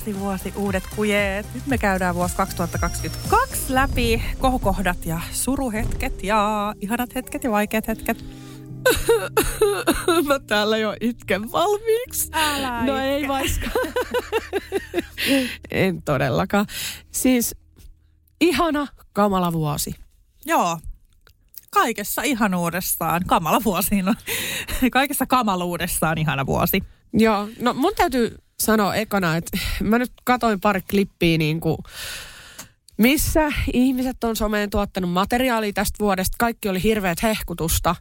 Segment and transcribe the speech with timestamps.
[0.00, 1.46] Uusi vuosi, uudet kujeet.
[1.54, 4.22] Nyt me käydään vuosi 2022 läpi.
[4.38, 8.24] Kohokohdat ja suruhetket ja ihanat hetket ja vaikeat hetket.
[10.28, 12.28] Mä täällä jo itken valmiiksi.
[12.32, 13.04] Älä No itke.
[13.08, 13.66] ei vaiska.
[15.70, 16.66] en todellakaan.
[17.10, 17.54] Siis
[18.40, 19.94] ihana, kamala vuosi.
[20.44, 20.78] Joo.
[21.70, 23.22] Kaikessa ihanuudessaan.
[23.26, 24.02] Kamala vuosi.
[24.02, 24.14] No.
[24.92, 26.82] Kaikessa kamaluudessaan ihana vuosi.
[27.12, 31.78] Joo, no mun täytyy sanoa ekana, että mä nyt katoin pari klippiä niin kuin,
[32.96, 36.36] missä ihmiset on someen tuottanut materiaalia tästä vuodesta.
[36.38, 37.96] Kaikki oli hirveät hehkutusta.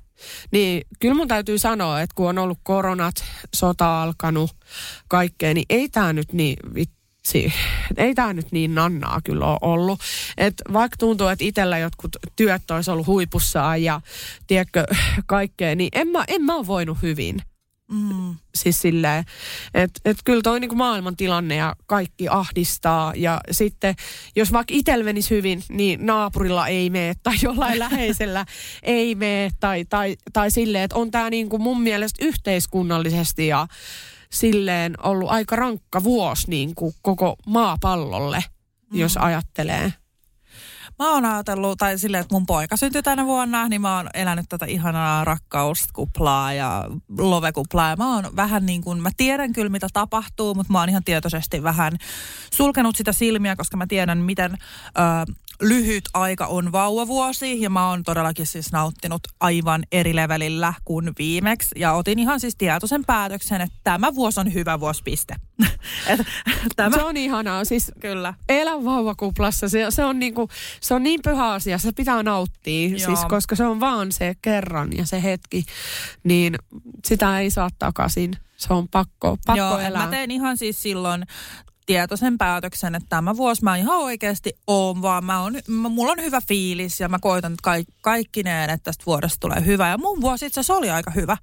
[0.51, 3.15] Niin kyllä mun täytyy sanoa, että kun on ollut koronat,
[3.55, 4.51] sota alkanut,
[5.07, 7.53] kaikkea, niin ei tämä nyt niin vitsi,
[7.97, 9.99] ei tämä nyt niin nannaa kyllä ole ollut.
[10.37, 14.01] Et vaikka tuntuu, että itsellä jotkut työt olisi ollut huipussaan ja
[14.47, 14.85] tiedätkö,
[15.25, 17.41] kaikkea, niin en mä, en mä ole voinut hyvin
[17.91, 18.35] Mm.
[18.55, 19.25] siis silleen,
[19.73, 23.13] että et kyllä toi niinku maailman tilanne ja kaikki ahdistaa.
[23.15, 23.95] Ja sitten
[24.35, 28.45] jos vaikka itsellä menisi hyvin, niin naapurilla ei mene tai jollain läheisellä
[28.83, 29.51] ei mene.
[29.59, 33.67] Tai, tai, tai silleen, että on tämä niinku mun mielestä yhteiskunnallisesti ja
[34.31, 38.43] silleen ollut aika rankka vuosi niinku koko maapallolle,
[38.91, 38.99] mm.
[38.99, 39.93] jos ajattelee.
[40.99, 44.45] Mä oon ajatellut, tai silleen, että mun poika syntyi tänä vuonna, niin mä oon elänyt
[44.49, 46.85] tätä ihanaa rakkauskuplaa ja
[47.17, 47.89] lovekuplaa.
[47.89, 51.03] Ja mä oon vähän niin kuin, mä tiedän kyllä mitä tapahtuu, mutta mä oon ihan
[51.03, 51.93] tietoisesti vähän
[52.53, 57.61] sulkenut sitä silmiä, koska mä tiedän miten ö, lyhyt aika on vauvavuosi.
[57.61, 61.67] Ja mä oon todellakin siis nauttinut aivan eri levelillä kuin viimeksi.
[61.75, 65.35] Ja otin ihan siis tietoisen päätöksen, että tämä vuosi on hyvä vuosi, piste.
[66.09, 66.19] Et
[66.75, 67.65] tämä, Se on ihanaa.
[67.65, 68.33] Siis kyllä.
[68.49, 69.69] elä vauvakuplassa.
[69.69, 70.49] Se, se, on niinku,
[70.81, 72.99] se on niin pyhä asia, se pitää nauttia, Joo.
[72.99, 75.65] siis, koska se on vaan se kerran ja se hetki,
[76.23, 76.55] niin
[77.05, 78.31] sitä ei saa takaisin.
[78.57, 80.03] Se on pakko, pakko Joo, elää.
[80.03, 81.25] mä tein ihan siis silloin
[81.89, 86.21] tietoisen päätöksen, että tämä vuosi mä ihan oikeasti oon, vaan mä on, mä, mulla on
[86.21, 89.89] hyvä fiilis ja mä koitan kaik, kaikkineen, että tästä vuodesta tulee hyvä.
[89.89, 91.37] Ja mun vuosi itse asiassa oli aika hyvä.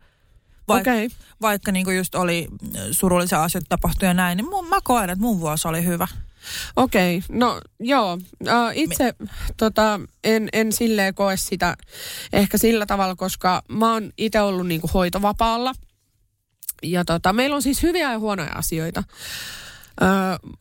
[0.68, 1.08] Vaik, Okei.
[1.40, 5.22] Vaikka niin just oli mm, surullisia asioita tapahtui ja näin, niin mun, mä koen, että
[5.22, 6.08] mun vuosi oli hyvä.
[6.76, 8.18] Okei, no joo.
[8.48, 9.14] Äh, itse
[9.56, 11.76] tota, en, en silleen koe sitä
[12.32, 15.72] ehkä sillä tavalla, koska mä oon itse ollut niinku hoitovapaalla.
[16.82, 19.02] Ja tota, meillä on siis hyviä ja huonoja asioita.
[20.02, 20.08] Öö,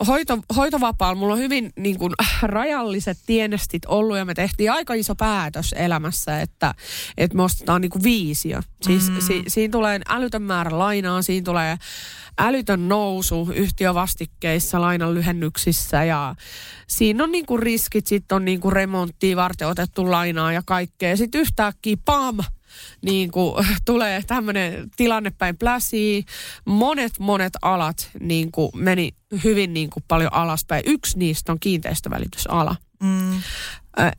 [0.07, 5.16] hoito, hoitovapaalla mulla on hyvin niin kuin, rajalliset tienestit ollut ja me tehtiin aika iso
[5.16, 6.73] päätös elämässä, että,
[7.18, 8.62] että me ostetaan niin kuin viisiö.
[8.81, 9.19] Siis mm.
[9.19, 11.78] si, siinä tulee älytön määrä lainaa, siinä tulee
[12.40, 16.35] älytön nousu yhtiövastikkeissa, lainan lyhennyksissä ja
[16.88, 21.17] siinä on niin kuin riskit, sitten on niin kuin remonttia varten otettu lainaa ja kaikkea.
[21.17, 22.38] Sitten yhtäkkiä pam,
[23.02, 26.22] niin kuin tulee tämmöinen tilanne päin pläsiä.
[26.66, 29.12] Monet, monet alat niin kuin meni
[29.44, 30.84] hyvin niin kuin paljon alaspäin.
[30.85, 32.75] Yksi niistä on kiinteistövälitysala.
[33.03, 33.41] Mm.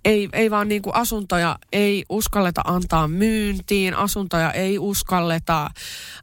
[0.04, 5.70] Ei, ei vaan niin kuin asuntoja ei uskalleta antaa myyntiin, asuntoja ei uskalleta,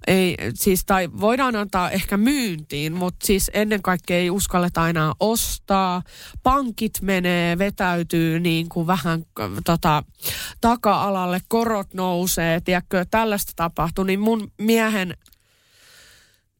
[0.08, 6.02] ei, siis, tai voidaan antaa ehkä myyntiin, mutta siis ennen kaikkea ei uskalleta enää ostaa.
[6.44, 9.26] Pankit menee, vetäytyy niin kuin vähän
[9.66, 10.04] tota,
[10.62, 15.18] taka-alalle, korot nousee, tiedätkö, tällaista tapahtuu, niin mun miehen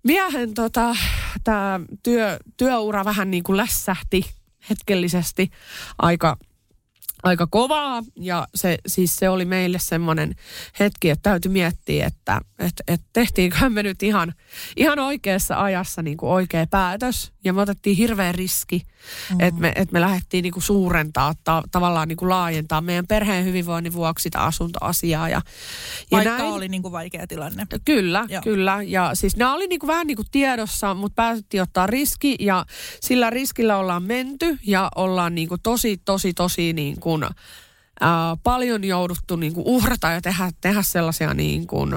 [0.04, 0.96] miehen tota,
[1.44, 4.26] tää työ, työura vähän niin kuin lässähti
[4.70, 5.50] hetkellisesti
[5.98, 6.38] aika,
[7.24, 8.04] aika kovaa.
[8.16, 10.36] Ja se, siis se oli meille semmoinen
[10.80, 14.34] hetki, että täytyy miettiä, että et, et tehtiinkö me nyt ihan,
[14.78, 17.34] ihan oikeassa ajassa niin kuin oikea päätös.
[17.44, 18.82] Ja me otettiin hirveä riski,
[19.30, 19.40] mm.
[19.40, 23.46] että me, et me lähdettiin niin kuin suurentaa, ta, tavallaan niin kuin laajentaa meidän perheen
[23.46, 25.30] hyvinvoinnin vuoksi sitä asuntoasiaa.
[25.30, 25.42] Ja,
[26.12, 27.68] ja Vaikka näin- oli niin kuin vaikea tilanne.
[27.86, 28.42] Kyllä, Joo.
[28.42, 28.80] kyllä.
[28.86, 32.66] Ja siis nämä oli niinku vähän niinku tiedossa, mutta päätettiin ottaa riski ja
[33.02, 36.74] sillä riskillä ollaan menty ja ollaan niinku tosi, tosi, tosi
[37.20, 37.36] niinku,
[38.00, 41.88] ää, paljon jouduttu niinku uhrata ja tehdä, tehdä sellaisia niinku,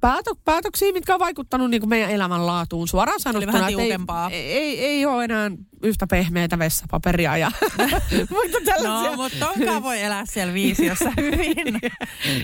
[0.00, 3.52] päätö, päätöksiä, mitkä on vaikuttanut niin kuin meidän elämänlaatuun suoraan sanottuna.
[3.52, 4.30] vähän tiukempaa.
[4.30, 5.50] Ei, ei, ei ole enää
[5.82, 7.50] yhtä pehmeitä vessapaperia ja
[8.30, 9.10] muita tällaisia.
[9.10, 11.80] No, mutta tonkaan voi elää siellä viisiossa hyvin.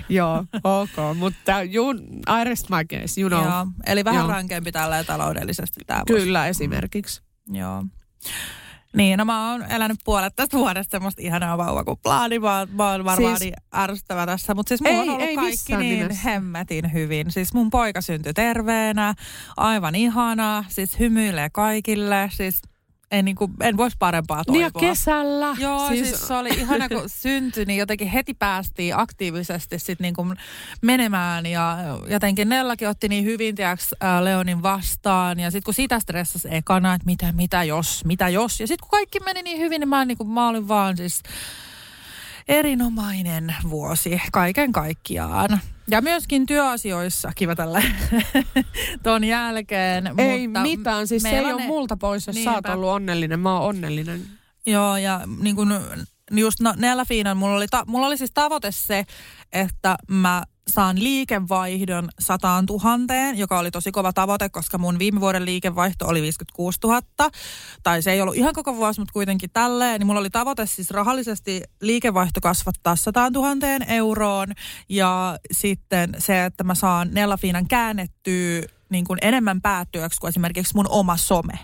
[0.08, 1.16] Joo, ok.
[1.16, 1.90] Mutta you,
[2.40, 3.44] I rest my case, you know.
[3.44, 4.30] Joo, eli vähän Joo.
[4.30, 7.22] rankempi tällä taloudellisesti tämä Kyllä, esimerkiksi.
[7.52, 7.84] Joo.
[8.94, 12.90] Niin, no mä oon elänyt puolet tästä vuodesta semmoista ihanaa vauvakuplaa, niin mä, oon- mä
[12.90, 14.54] oon varmaan Siis- siis, niin ärsyttävä tässä.
[14.54, 16.22] Mutta siis mulla Ei- on ollut ei kaikki niin nimessä.
[16.30, 17.30] hemmetin hyvin.
[17.30, 19.14] Siis mun poika syntyi terveenä,
[19.56, 22.62] aivan ihana, siis hymyilee kaikille, siis
[23.14, 24.82] ei niinku, en voisi parempaa Niin toivoa.
[24.82, 25.54] ja kesällä.
[25.58, 30.26] Joo, siis, siis se oli ihana, kun syntyi, niin jotenkin heti päästiin aktiivisesti sit niinku
[30.82, 31.46] menemään.
[31.46, 31.78] Ja
[32.08, 35.40] jotenkin Nellakin otti niin hyvin, tiiäks, ää, Leonin vastaan.
[35.40, 38.60] Ja sitten kun sitä stressasi ekana, että mitä, mitä jos, mitä jos.
[38.60, 41.22] Ja sitten kun kaikki meni niin hyvin, niin mä, niinku, mä olin vaan siis
[42.48, 45.60] erinomainen vuosi kaiken kaikkiaan.
[45.88, 47.82] Ja myöskin työasioissa, kiva tällä
[49.02, 50.10] ton jälkeen.
[50.18, 52.72] Ei mutta mitään, siis se ei ole ne- multa pois, jos sä oot Niinpä.
[52.74, 53.40] ollut onnellinen.
[53.40, 54.22] Mä oon onnellinen.
[54.66, 55.68] Joo, ja niin kuin
[56.30, 59.04] just no, Nella Fiinan, mulla oli, ta, mulla oli siis tavoite se,
[59.52, 65.44] että mä saan liikevaihdon sataan tuhanteen, joka oli tosi kova tavoite, koska mun viime vuoden
[65.44, 67.02] liikevaihto oli 56 000.
[67.82, 69.98] Tai se ei ollut ihan koko vuosi, mutta kuitenkin tälleen.
[69.98, 73.54] Niin mulla oli tavoite siis rahallisesti liikevaihto kasvattaa 100 000
[73.88, 74.48] euroon.
[74.88, 80.74] Ja sitten se, että mä saan Nella Fiinan käännettyä niin kuin enemmän päätyöksi kuin esimerkiksi
[80.74, 81.58] mun oma some.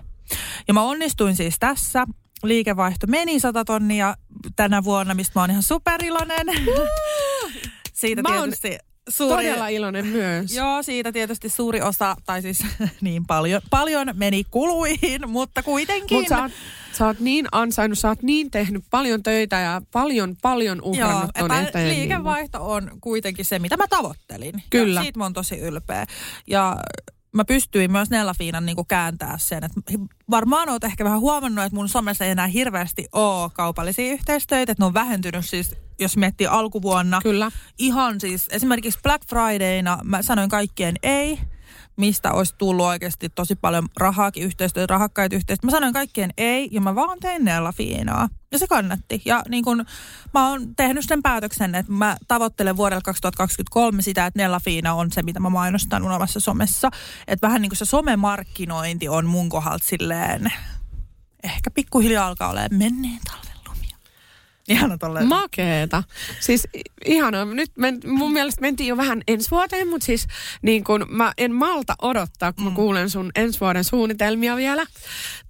[0.69, 2.07] Ja mä onnistuin siis tässä.
[2.43, 4.17] Liikevaihto meni 100 tonnia
[4.57, 6.47] tänä vuonna, mistä mä oon ihan superiloinen.
[8.01, 9.45] siitä Mä oon tietysti suuri...
[9.45, 10.55] Todella iloinen myös.
[10.55, 12.67] Joo, siitä tietysti suuri osa, tai siis
[13.01, 16.19] niin paljon, paljon meni kuluihin, mutta kuitenkin.
[16.19, 20.37] Mutta sä, oot- sä oot niin ansainnut, sä oot niin tehnyt paljon töitä ja paljon,
[20.43, 21.89] paljon uhrannut ton epä- eteen.
[21.89, 24.63] niin liikevaihto on kuitenkin se, mitä mä tavoittelin.
[24.71, 25.01] Kyllä.
[25.01, 26.07] Ja siitä mä oon tosi ylpeä.
[26.47, 26.77] Ja
[27.33, 29.65] mä pystyin myös Nella Fiinan niin kääntää sen.
[29.65, 29.73] Et
[30.31, 34.73] varmaan oot ehkä vähän huomannut, että mun somessa ei enää hirveästi ole kaupallisia yhteistöitä.
[34.73, 37.21] Että ne on vähentynyt siis, jos miettii alkuvuonna.
[37.23, 37.51] Kyllä.
[37.79, 41.39] Ihan siis esimerkiksi Black Fridayna mä sanoin kaikkien ei
[42.01, 45.67] mistä olisi tullut oikeasti tosi paljon rahaakin yhteistyötä, rahakkaita yhteistyötä.
[45.67, 48.29] Mä sanoin kaikkien ei ja mä vaan tein Nella Fiinaa.
[48.53, 49.23] Ja se kannatti.
[49.25, 49.85] Ja niin kun,
[50.35, 55.13] mä oon tehnyt sen päätöksen, että mä tavoittelen vuodelle 2023 sitä, että Nella Fiina on
[55.13, 56.91] se, mitä mä mainostan mun omassa somessa.
[57.27, 60.53] Että vähän niin kuin se somemarkkinointi on mun kohdalta silleen,
[61.45, 63.50] ehkä pikkuhiljaa alkaa olemaan menneen talven.
[64.71, 65.29] Ihana tolleen.
[65.29, 66.03] Makeeta.
[66.41, 66.81] Siis i-
[67.13, 67.45] ihana.
[67.45, 70.27] Nyt men, mun mielestä mentiin jo vähän ensi vuoteen, mutta siis
[70.63, 74.87] niin kun mä en malta odottaa, kun mä kuulen sun ensi vuoden suunnitelmia vielä.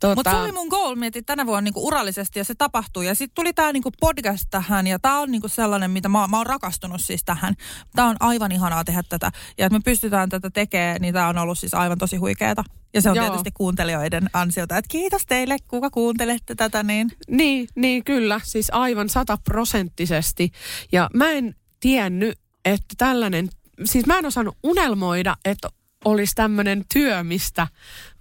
[0.01, 3.07] Tota, Mutta se oli mun goal, mietin tänä vuonna niinku urallisesti ja se tapahtui.
[3.07, 6.37] Ja sitten tuli tämä niinku podcast tähän ja tämä on niinku sellainen, mitä mä, mä
[6.37, 7.55] oon rakastunut siis tähän.
[7.97, 9.31] Tämä on aivan ihanaa tehdä tätä.
[9.59, 12.65] Ja että me pystytään tätä tekemään, niin tämä on ollut siis aivan tosi huikeeta.
[12.95, 13.27] Ja se on Joo.
[13.27, 14.77] tietysti kuuntelijoiden ansiota.
[14.77, 16.83] Että kiitos teille, kuka kuuntelette tätä.
[16.83, 17.13] Niin.
[17.29, 20.53] Niin, niin kyllä, siis aivan sataprosenttisesti.
[20.93, 23.49] Ja mä en tiennyt, että tällainen,
[23.85, 25.69] siis mä en osannut unelmoida, että
[26.05, 27.67] olisi tämmöinen työ, mistä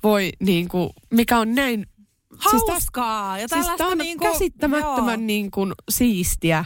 [0.03, 1.85] voi niin kuin, mikä on näin
[2.49, 3.37] Siis täs- Hauskaa.
[3.39, 5.25] ja Siis tämä on niinku, käsittämättömän joo.
[5.27, 6.65] niin kuin siistiä.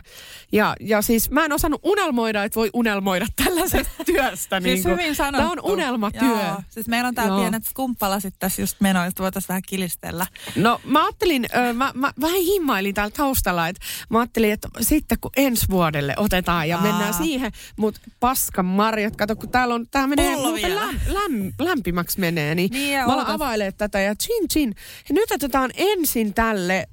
[0.52, 4.62] Ja, ja siis mä en osannut unelmoida, että voi unelmoida tällaisesta työstä.
[4.62, 4.92] Siis niin kuin.
[4.92, 5.38] hyvin sanottu.
[5.38, 6.28] Tämä on unelmatyö.
[6.30, 6.62] Joo.
[6.70, 7.40] Siis meillä on täällä Joo.
[7.42, 10.28] pienet skumppalasit tässä just menoa, että voitaisiin vähän kilistellä.
[10.56, 15.18] No mä ajattelin, ö, mä, mä vähän himmailin täällä taustalla, että mä ajattelin, että sitten
[15.22, 16.84] kun ensi vuodelle otetaan ja Aa.
[16.84, 20.36] mennään siihen, mutta paskan marjat, kato kun täällä on, tää menee
[20.76, 24.76] läm, läm, lämpimäksi menee, niin, Niin, mä alan availemaan tätä ja chin chin.
[25.10, 26.88] Ja nyt otetaan ensin tälle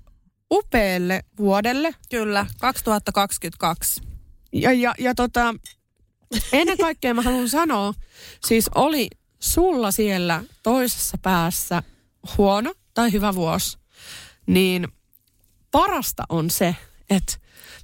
[0.51, 4.01] upealle vuodelle Kyllä, 2022.
[4.53, 5.55] ja, ja, ja tota,
[6.53, 7.95] ennen kaikkea mä haluan sanoa,
[8.47, 9.09] siis oli
[9.41, 11.83] sulla siellä toisessa päässä
[12.39, 13.79] huono tai hyvä vuosi,
[14.47, 14.89] niin
[15.71, 16.77] parasta on se,
[17.11, 17.33] että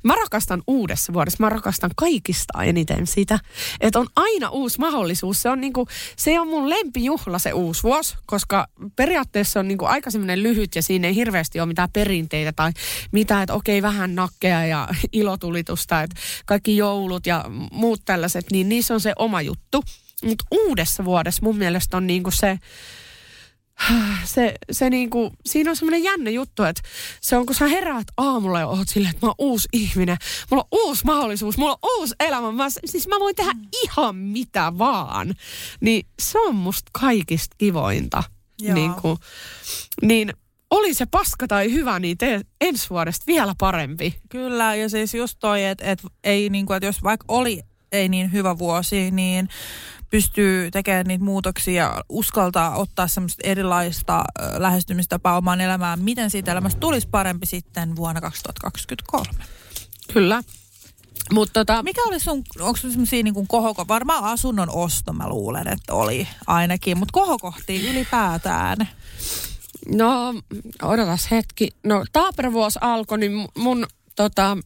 [0.02, 3.38] mä rakastan uudessa vuodessa, mä rakastan kaikista eniten sitä,
[3.80, 5.42] että on aina uusi mahdollisuus.
[5.42, 10.10] Se on, niinku, se on mun lempijuhla se uusi vuosi, koska periaatteessa on niinku aika
[10.10, 12.72] semmoinen lyhyt ja siinä ei hirveästi ole mitään perinteitä tai
[13.12, 18.94] mitään, että okei vähän nakkeja ja ilotulitusta, että kaikki joulut ja muut tällaiset, niin niissä
[18.94, 19.82] on se oma juttu.
[20.24, 22.58] Mutta uudessa vuodessa mun mielestä on niinku se,
[24.24, 26.82] se, se niinku, siinä on semmoinen jännä juttu, että
[27.20, 30.16] se on kun sä heräät aamulla ja oot silleen, että mä oon uusi ihminen,
[30.50, 33.52] mulla on uusi mahdollisuus, mulla on uusi elämä, mä, siis mä voin tehdä
[33.84, 35.34] ihan mitä vaan.
[35.80, 38.22] Niin se on musta kaikista kivointa.
[38.60, 38.74] Joo.
[38.74, 39.18] Niinku,
[40.02, 40.32] niin
[40.70, 44.20] oli se paska tai hyvä, niin tee ensi vuodesta vielä parempi.
[44.28, 48.32] Kyllä, ja siis just toi, että et ei niinku, että jos vaikka oli ei niin
[48.32, 49.48] hyvä vuosi, niin
[50.10, 54.24] pystyy tekemään niitä muutoksia ja uskaltaa ottaa semmoista erilaista
[54.58, 56.02] lähestymistapaa omaan elämään.
[56.02, 59.44] Miten siitä elämästä tulisi parempi sitten vuonna 2023?
[60.12, 60.42] Kyllä.
[61.32, 65.28] Mutta tota, Mikä oli sun, onko sun semmosia niin kuin kohoko, varmaan asunnon osto mä
[65.28, 68.76] luulen, että oli ainakin, mutta kohokohtiin ylipäätään.
[69.88, 70.34] no
[70.82, 71.68] odotas hetki.
[71.84, 73.86] No taapervuosi alkoi, niin mu- mun
[74.16, 74.58] tota,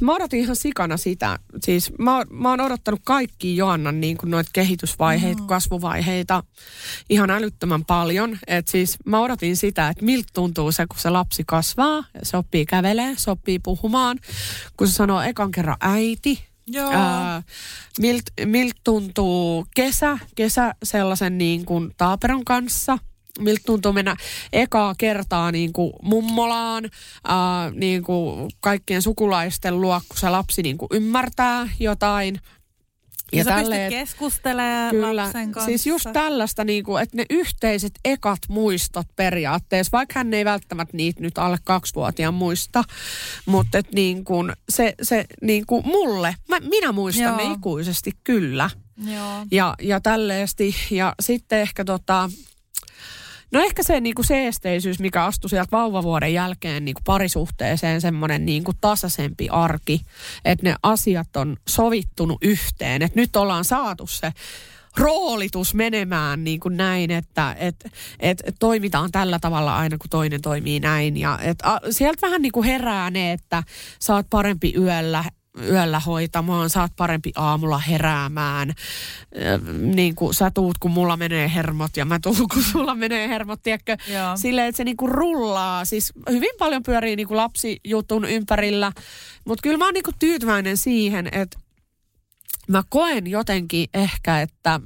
[0.00, 1.38] Mä odotin ihan sikana sitä.
[1.62, 5.46] Siis mä, mä oon odottanut kaikki Joannan niin kuin noita kehitysvaiheita, mm.
[5.46, 6.42] kasvuvaiheita
[7.10, 8.38] ihan älyttömän paljon.
[8.46, 12.66] Et siis mä odotin sitä, että miltä tuntuu se, kun se lapsi kasvaa, se oppii
[12.66, 14.18] kävelee, se oppii puhumaan.
[14.76, 16.90] Kun se sanoo ekan kerran äiti, Joo.
[16.92, 17.42] Ää,
[18.00, 22.98] milt, milt tuntuu kesä, kesä sellaisen niin kuin taaperon kanssa?
[23.38, 24.16] Miltä tuntuu mennä
[24.52, 26.90] ekaa kertaa niin kuin mummolaan,
[27.24, 32.40] ää, niin kuin kaikkien sukulaisten luo, kun se lapsi niin kuin ymmärtää jotain.
[33.32, 35.66] Ja, ja sä tälleen, keskustelemaan Kyllä, lapsen kanssa.
[35.66, 40.96] siis just tällaista, niin kuin, että ne yhteiset ekat muistot periaatteessa, vaikka hän ei välttämättä
[40.96, 42.84] niitä nyt alle kaksivuotiaan muista,
[43.46, 47.36] mutta että niin kuin, se, se niin kuin mulle, mä, minä muistan Joo.
[47.36, 48.70] ne ikuisesti kyllä.
[49.04, 49.46] Joo.
[49.50, 52.30] Ja, ja tälleesti, ja sitten ehkä tota,
[53.52, 59.48] No ehkä se niinku seesteisyys, mikä astui sieltä vauvavuoden jälkeen niinku parisuhteeseen, semmoinen niinku tasaisempi
[59.48, 60.00] arki,
[60.44, 64.32] että ne asiat on sovittunut yhteen, että nyt ollaan saatu se
[64.96, 70.80] roolitus menemään niin kuin näin, että et, et, toimitaan tällä tavalla aina, kun toinen toimii
[70.80, 71.16] näin.
[71.16, 73.62] Ja et, a, sieltä vähän niin kuin herää ne, että
[74.08, 75.24] oot parempi yöllä,
[75.62, 78.72] yöllä hoitamaan, sä oot parempi aamulla heräämään.
[79.94, 83.62] Niin kuin sä tuut, kun mulla menee hermot ja mä tuun, kun sulla menee hermot,
[83.62, 83.96] tiedätkö?
[84.12, 84.36] Joo.
[84.36, 85.84] Silleen, että se niinku rullaa.
[85.84, 88.92] Siis hyvin paljon pyörii niinku lapsijutun ympärillä,
[89.44, 91.58] mutta kyllä mä oon niinku tyytyväinen siihen, että
[92.68, 94.80] mä koen jotenkin ehkä, että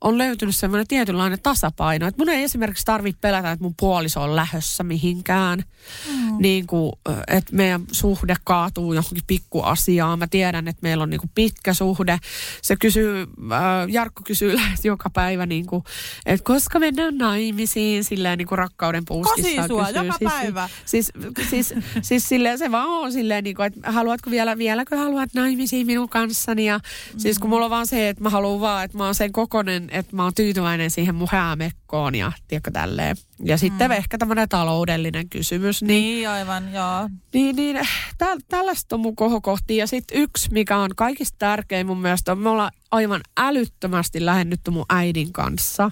[0.00, 2.06] on löytynyt semmoinen tietynlainen tasapaino.
[2.06, 5.64] Että mun ei esimerkiksi tarvitse pelätä, että mun puoliso on lähössä mihinkään.
[6.08, 6.36] Mm.
[6.38, 6.92] Niin kuin,
[7.28, 10.18] että meidän suhde kaatuu johonkin pikkuasiaan.
[10.18, 12.18] Mä tiedän, että meillä on niin kuin pitkä suhde.
[12.62, 15.84] Se kysyy, äh, Jarkko kysyy lähes joka päivä, niin kuin,
[16.26, 19.66] että koska mennään naimisiin, silleen niin kuin rakkauden puuskissa.
[19.66, 20.04] Sua kysyy.
[20.04, 20.68] joka siis, päivä.
[20.84, 21.12] Siis,
[21.50, 25.86] siis, siis silleen se vaan on silleen, niin kuin, että haluatko vielä, vieläkö haluat naimisiin
[25.86, 26.66] minun kanssani.
[26.66, 27.18] Ja mm.
[27.18, 29.89] siis kun mulla on vaan se, että mä haluan vaan, että mä oon sen kokonen,
[29.90, 33.16] että mä oon tyytyväinen siihen mun häämekkoon ja tiedätkö tälleen.
[33.44, 35.82] Ja sitten ehkä tämmöinen taloudellinen kysymys.
[35.82, 37.08] Niin, Niin, aivan, joo.
[37.32, 37.80] niin, niin
[38.18, 39.76] tä, tällaista on mun kohokohti.
[39.76, 44.70] Ja sitten yksi, mikä on kaikista tärkein mun mielestä, on me ollaan aivan älyttömästi lähennytty
[44.70, 45.90] mun äidin kanssa.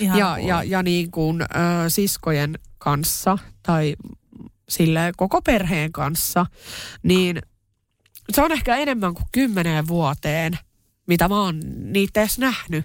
[0.00, 0.48] Ihan ja, cool.
[0.48, 1.46] ja, ja niin kuin ö,
[1.88, 3.96] siskojen kanssa tai
[4.68, 6.46] sille koko perheen kanssa,
[7.02, 7.42] niin
[8.32, 10.58] se on ehkä enemmän kuin kymmeneen vuoteen,
[11.06, 11.60] mitä mä oon
[11.92, 12.84] niitä edes nähnyt.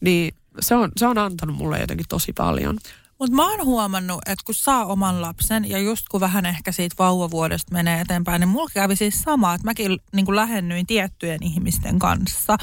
[0.00, 2.78] Niin se on, se on antanut mulle jotenkin tosi paljon.
[3.18, 6.94] Mutta mä oon huomannut, että kun saa oman lapsen ja just kun vähän ehkä siitä
[6.98, 11.98] vauvavuodesta menee eteenpäin, niin mulla kävi siis sama, että mäkin niin kuin lähennyin tiettyjen ihmisten
[11.98, 12.56] kanssa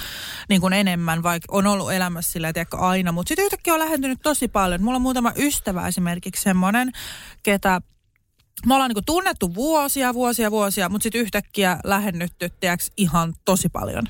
[0.49, 4.19] niin kuin enemmän, vaikka on ollut elämässä sillä tiedätkö, aina, mutta sitten yhtäkkiä on lähentynyt
[4.23, 4.83] tosi paljon.
[4.83, 6.91] Mulla on muutama ystävä esimerkiksi semmoinen,
[7.43, 7.81] ketä
[8.65, 14.03] me ollaan niin tunnettu vuosia, vuosia, vuosia, mutta sitten yhtäkkiä lähennytty, tiedätkö, ihan tosi paljon.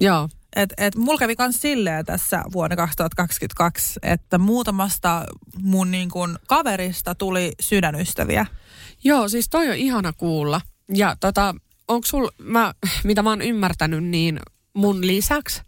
[0.00, 0.28] Joo.
[0.56, 5.24] Et, et mulla kävi myös silleen tässä vuonna 2022, että muutamasta
[5.62, 8.46] mun niin kun kaverista tuli sydänystäviä.
[9.04, 10.60] Joo, siis toi on ihana kuulla.
[10.94, 11.54] Ja tota,
[11.88, 14.40] onko sul, mä, mitä mä oon ymmärtänyt, niin
[14.74, 15.62] mun lisäksi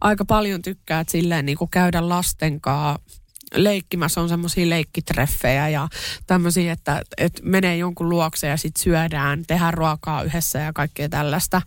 [0.00, 3.20] aika paljon tykkäät silleen niin kuin käydä lasten kanssa
[3.54, 5.88] leikkimässä on semmoisia leikkitreffejä ja
[6.26, 11.62] tämmöisiä, että, että menee jonkun luokse ja sitten syödään, tehdään ruokaa yhdessä ja kaikkea tällaista.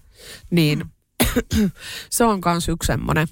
[0.50, 0.90] Niin mm.
[2.10, 3.28] Se on myös yksi semmoinen,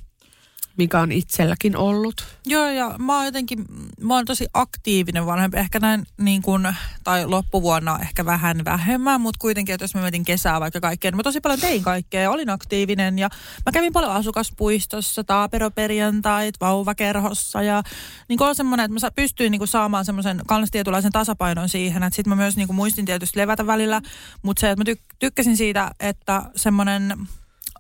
[0.78, 2.26] mikä on itselläkin ollut.
[2.46, 3.66] Joo, ja mä oon jotenkin,
[4.02, 5.58] mä oon tosi aktiivinen vanhempi.
[5.58, 10.26] Ehkä näin niin kun, tai loppuvuonna ehkä vähän vähemmän, mutta kuitenkin, että jos mä mietin
[10.26, 13.20] kesää vaikka kaikkea, niin mä tosi paljon tein kaikkea ja olin aktiivinen.
[13.20, 13.30] Ja
[13.66, 17.84] mä kävin paljon asukaspuistossa, taaperoperjantait, vauvakerhossa ja
[18.28, 22.16] niin on semmoinen, että mä pystyin niin kuin saamaan semmoisen kans tietynlaisen tasapainon siihen, että
[22.16, 24.02] sit mä myös niin kuin muistin tietysti levätä välillä,
[24.42, 27.28] mutta se, että mä tyk- tykkäsin siitä, että semmoinen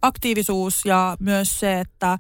[0.01, 2.17] aktiivisuus ja myös se, että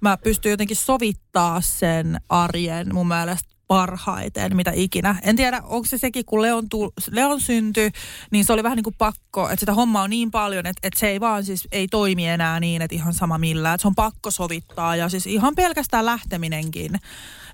[0.00, 5.16] mä pystyn jotenkin sovittaa sen arjen mun mielestä parhaiten, mitä ikinä.
[5.22, 7.90] En tiedä, onko se sekin, kun Leon, tu- Leon syntyi,
[8.30, 11.00] niin se oli vähän niin kuin pakko, että sitä hommaa on niin paljon, että, että
[11.00, 13.74] se ei vaan siis, ei toimi enää niin, että ihan sama millään.
[13.74, 16.92] Että se on pakko sovittaa ja siis ihan pelkästään lähteminenkin,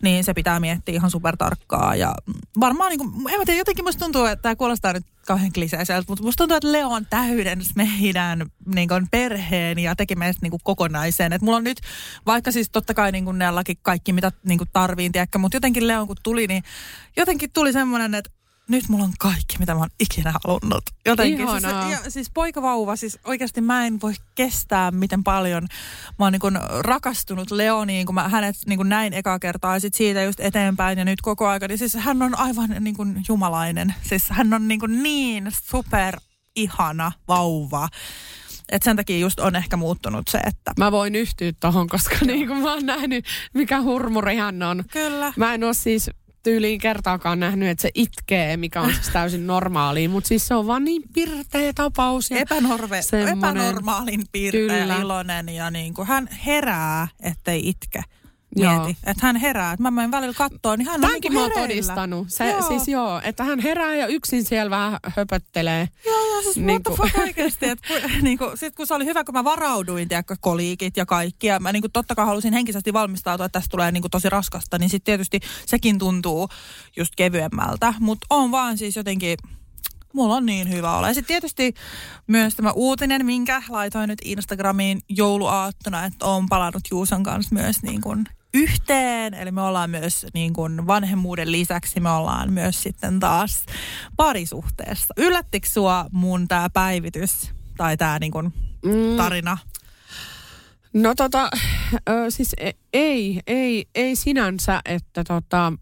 [0.03, 1.97] niin se pitää miettiä ihan supertarkkaa.
[1.97, 2.15] Ja
[2.61, 6.05] varmaan, niin kuin, en mä tiedä, jotenkin musta tuntuu, että tämä kuulostaa nyt kauhean kliseiseltä,
[6.09, 10.51] mutta musta tuntuu, että Leo on täydens meidän niin kuin perheen ja teki meistä niin
[10.51, 11.33] kuin kokonaisen.
[11.33, 11.81] Et mulla on nyt,
[12.27, 13.39] vaikka siis totta kai niin kuin
[13.83, 16.63] kaikki, mitä niin kuin tarviin, tiedäkö, mutta jotenkin Leon kun tuli, niin
[17.17, 18.31] jotenkin tuli semmoinen, että
[18.73, 20.85] nyt mulla on kaikki, mitä mä oon ikinä halunnut.
[21.07, 21.49] Jotenkin.
[21.49, 25.69] Siis, ja, siis poikavauva, siis oikeasti mä en voi kestää, miten paljon
[26.19, 30.23] mä oon niin rakastunut Leoniin, kun mä hänet niin näin ekaa kertaa ja sit siitä
[30.23, 31.69] just eteenpäin ja nyt koko aika.
[31.69, 33.95] Niin siis hän on aivan niin kuin jumalainen.
[34.09, 36.17] Siis hän on niin, kuin niin super
[36.57, 37.89] ihana vauva.
[38.73, 40.73] Et sen takia just on ehkä muuttunut se, että...
[40.79, 43.25] Mä voin yhtyä tohon, koska niin kuin mä oon nähnyt,
[43.55, 44.85] mikä hurmuri hän on.
[44.93, 45.33] Kyllä.
[45.37, 46.11] Mä en oo siis
[46.43, 50.09] tyyliin kertaakaan nähnyt, että se itkee, mikä on siis täysin normaalia.
[50.09, 52.31] Mutta siis se on vaan niin pirteä tapaus.
[52.31, 54.97] Ja Epänorve, semmonen, epänormaalin pirteä, kyllä.
[54.97, 58.03] iloinen ja niin kuin hän herää, ettei itke.
[58.57, 59.73] Mieti, että hän herää.
[59.73, 62.31] Että mä menen välillä katsoa, niin hän Tämänkin on niin mä oon todistanut.
[62.31, 62.69] Se, joo.
[62.69, 65.89] Siis joo, että hän herää ja yksin siellä vähän höpöttelee.
[66.07, 66.99] Joo, joo, siis niin kuin.
[67.21, 67.67] oikeasti.
[67.73, 71.07] Että kun, niin kuin, sit kun se oli hyvä, kun mä varauduin, tiedätkö, koliikit ja
[71.07, 71.47] kaikki.
[71.47, 74.31] Ja mä niin kuin, totta kai halusin henkisesti valmistautua, että tästä tulee niin kuin, tosi
[74.31, 74.79] raskasta.
[74.79, 76.49] Niin sitten tietysti sekin tuntuu
[76.97, 77.95] just kevyemmältä.
[78.01, 79.37] Mutta on vaan siis jotenkin
[80.13, 81.09] mulla on niin hyvä olla.
[81.09, 81.75] Ja sitten tietysti
[82.27, 88.01] myös tämä uutinen, minkä laitoin nyt Instagramiin jouluaattona, että on palannut Juuson kanssa myös niin
[88.01, 89.35] kuin yhteen.
[89.35, 93.67] Eli me ollaan myös niin kuin vanhemmuuden lisäksi, me ollaan myös sitten taas
[94.17, 95.15] parisuhteessa.
[95.17, 98.53] Yllättikö sua mun tämä päivitys tai tämä niin kuin
[98.85, 99.17] mm.
[99.17, 99.59] tarina?
[100.93, 101.51] No tota,
[102.09, 105.73] ö, siis e, ei, ei, ei sinänsä, että tota,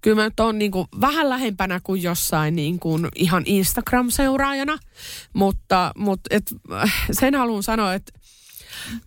[0.00, 4.78] kyllä mä nyt on niin kuin vähän lähempänä kuin jossain niin kuin ihan Instagram-seuraajana,
[5.32, 6.44] mutta, mutta et,
[7.12, 8.12] sen haluan sanoa, että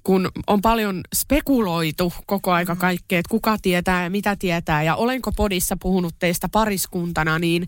[0.04, 5.32] kun on paljon spekuloitu koko aika kaikkea, että kuka tietää ja mitä tietää ja olenko
[5.32, 7.68] podissa puhunut teistä pariskuntana, niin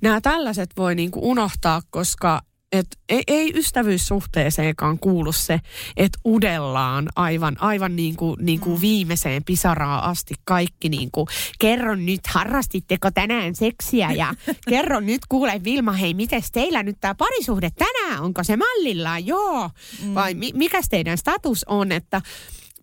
[0.00, 2.40] nämä tällaiset voi niin kuin unohtaa, koska
[2.72, 5.60] et ei, ei ystävyyssuhteeseenkaan kuulu se,
[5.96, 8.80] että udellaan aivan, aivan niin kuin, niin kuin mm.
[8.80, 11.26] viimeiseen pisaraa asti kaikki niin kuin,
[11.58, 14.12] kerron nyt, harrastitteko tänään seksiä?
[14.12, 14.34] ja
[14.70, 19.70] kerron nyt, kuule Vilma, hei, miten teillä nyt tämä parisuhde tänään, onko se mallillaan, joo,
[20.02, 20.14] mm.
[20.14, 22.22] vai mi, mikä teidän status on, että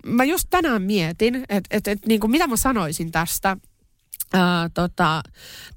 [0.06, 3.58] mä just tänään mietin, että et, et, niin mitä mä sanoisin tästä,
[4.34, 5.22] Ää, tota,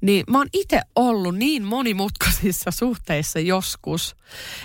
[0.01, 4.15] niin mä oon itse ollut niin monimutkaisissa suhteissa joskus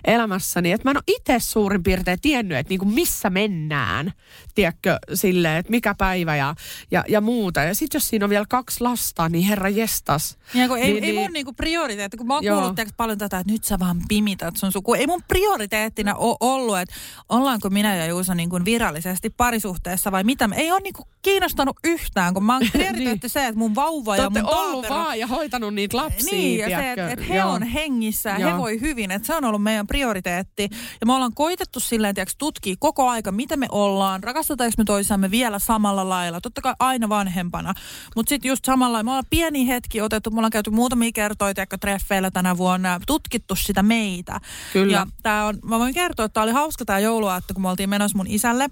[0.04, 4.12] elämässäni, että mä en ole itse suurin piirtein tiennyt, että niinku missä mennään,
[4.54, 6.54] tiedätkö, silleen, että mikä päivä ja,
[6.90, 7.60] ja, ja muuta.
[7.60, 10.38] Ja sitten jos siinä on vielä kaksi lasta, niin herra jestas.
[10.54, 13.38] Ja kun ei, niin, ei mun niin, niinku prioriteetti, kun mä oon kuullut paljon tätä,
[13.38, 14.94] että nyt sä vaan pimität sun suku.
[14.94, 16.94] Ei mun prioriteettina ole ollut, että
[17.28, 20.48] ollaanko minä ja Juuso niinku virallisesti parisuhteessa vai mitä.
[20.56, 23.30] Ei ole niinku kiinnostanut yhtään, kun mä oon prioriteetti niin.
[23.30, 25.04] se, että mun vauva Te ja mun ollut taapero...
[25.04, 26.32] vaan ja hoitanut niitä lapsia.
[26.32, 27.50] Niin, ja se, että et he Joo.
[27.50, 29.10] on hengissä ja he voi hyvin.
[29.10, 30.68] Että se on ollut meidän prioriteetti.
[31.00, 34.22] Ja me ollaan koitettu silleen, tiiäks, tutkia koko aika, mitä me ollaan.
[34.22, 36.40] Rakastetaanko me toisaamme vielä samalla lailla.
[36.40, 37.74] Totta kai aina vanhempana.
[38.16, 41.78] Mutta sitten just samalla, me ollaan pieni hetki otettu, me ollaan käyty muutamia kertoja, tiedätkö,
[41.78, 44.40] treffeillä tänä vuonna, tutkittu sitä meitä.
[44.72, 44.92] Kyllä.
[44.92, 47.90] Ja tää on, mä voin kertoa, että tämä oli hauska tämä jouluaatto, kun me oltiin
[47.90, 48.70] menossa mun isälle.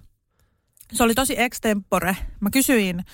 [0.92, 2.16] Se oli tosi extempore.
[2.40, 3.05] Mä kysyin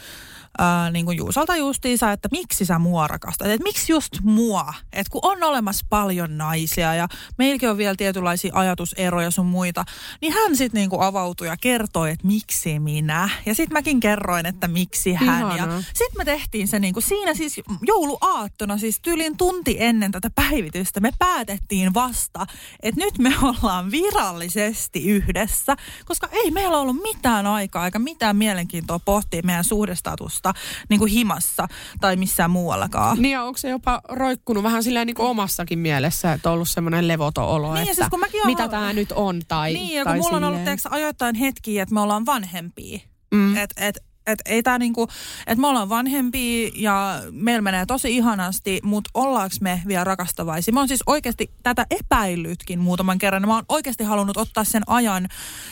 [0.59, 5.11] ää, niin kuin Juusalta justiinsa, että miksi sä mua rakastat, että miksi just mua, että
[5.11, 9.85] kun on olemassa paljon naisia ja meilläkin on vielä tietynlaisia ajatuseroja sun muita,
[10.21, 13.31] niin hän sitten niin kuin avautui ja kertoi, että miksi minä.
[13.47, 15.39] Ja sitten mäkin kerroin, että miksi hän.
[15.39, 15.57] Ihana.
[15.57, 20.31] Ja sitten me tehtiin se niin kuin siinä siis jouluaattona, siis tyylin tunti ennen tätä
[20.31, 22.47] päivitystä, me päätettiin vasta,
[22.83, 28.99] että nyt me ollaan virallisesti yhdessä, koska ei meillä ollut mitään aikaa eikä mitään mielenkiintoa
[28.99, 31.69] pohtia meidän suhdestatusta semmoista niin kuin himassa
[32.01, 33.23] tai missään muuallakaan.
[33.23, 36.69] Niin ja onko se jopa roikkunut vähän silleen niin kuin omassakin mielessä, että on ollut
[36.69, 40.05] semmoinen levoton olo, niin, että siis kun mäkin mitä tämä nyt on tai Niin ja
[40.05, 40.45] kun tai mulla silleen.
[40.45, 42.99] on ollut teeksi, ajoittain hetkiä, että me ollaan vanhempia.
[43.35, 43.57] Mm.
[43.57, 45.09] Että et, että ei tää niinku,
[45.47, 50.75] että me ollaan vanhempia ja meillä menee tosi ihanasti, mutta ollaanko me vielä rakastavaisia?
[50.75, 53.49] Mä oon siis oikeasti tätä epäillytkin muutaman kerran.
[53.49, 55.29] Mä oon oikeasti halunnut ottaa sen ajan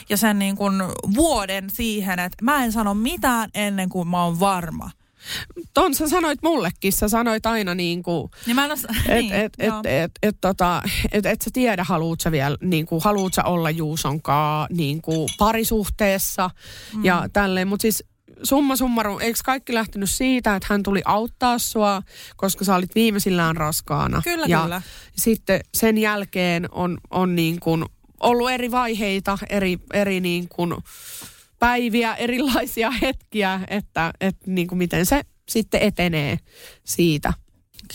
[0.09, 0.65] ja sen niinku
[1.15, 4.91] vuoden siihen, että mä en sano mitään ennen kuin mä oon varma.
[5.75, 9.33] Ton sä sanoit mullekin, sä sanoit aina niin kuin, niin mä en os, että niin,
[9.33, 10.83] et, et, et, et, tota,
[11.13, 15.29] et, et sä tiedä, haluut sä vielä, niin kuin, haluut sä olla Juusonkaan niin kuin
[15.39, 16.51] parisuhteessa
[16.95, 17.05] mm.
[17.05, 18.05] ja tälleen, mutta siis
[18.43, 22.03] summa summarum, eikö kaikki lähtenyt siitä, että hän tuli auttaa sua,
[22.37, 24.21] koska sä olit viimeisillään raskaana.
[24.25, 24.83] Kyllä, ja kyllä.
[25.17, 27.85] sitten sen jälkeen on, on niin kuin
[28.21, 30.75] ollut eri vaiheita, eri, eri niin kuin
[31.59, 36.39] päiviä, erilaisia hetkiä, että, että niin kuin miten se sitten etenee
[36.85, 37.33] siitä.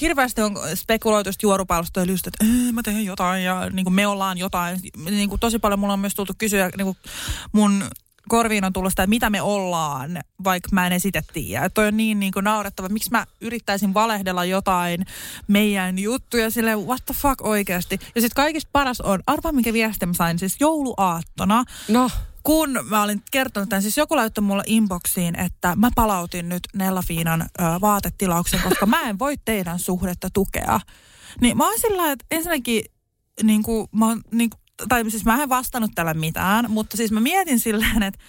[0.02, 4.38] hirveästi on spekuloitu juorupalstoja just, että "Ee, mä teen jotain ja niin kuin me ollaan
[4.38, 4.80] jotain.
[5.10, 6.98] Niin kuin tosi paljon mulla on myös tultu kysyä, niin kuin
[7.52, 7.84] mun
[8.30, 11.70] korviin on tullut sitä, että mitä me ollaan, vaikka mä en itse tiedä.
[11.70, 12.90] Toi on niin, niin kuin naurettava.
[12.90, 15.06] Miksi mä yrittäisin valehdella jotain
[15.48, 18.00] meidän juttuja sille what the fuck oikeasti.
[18.16, 22.10] Ja sitten kaikista paras on, arvaa minkä viesti mä sain, siis jouluaattona No,
[22.44, 27.02] kun mä olin kertonut tämän, siis joku laittoi mulle inboxiin, että mä palautin nyt Nella
[27.02, 30.80] Fiinan ö, vaatetilauksen, koska mä en voi teidän suhdetta tukea.
[31.42, 32.84] Niin mä oon sillä että ensinnäkin,
[33.44, 34.60] niin kuin, mä oon, niin kuin,
[34.90, 38.20] tai siis mä en vastannut tällä mitään, mutta siis mä mietin silleen, että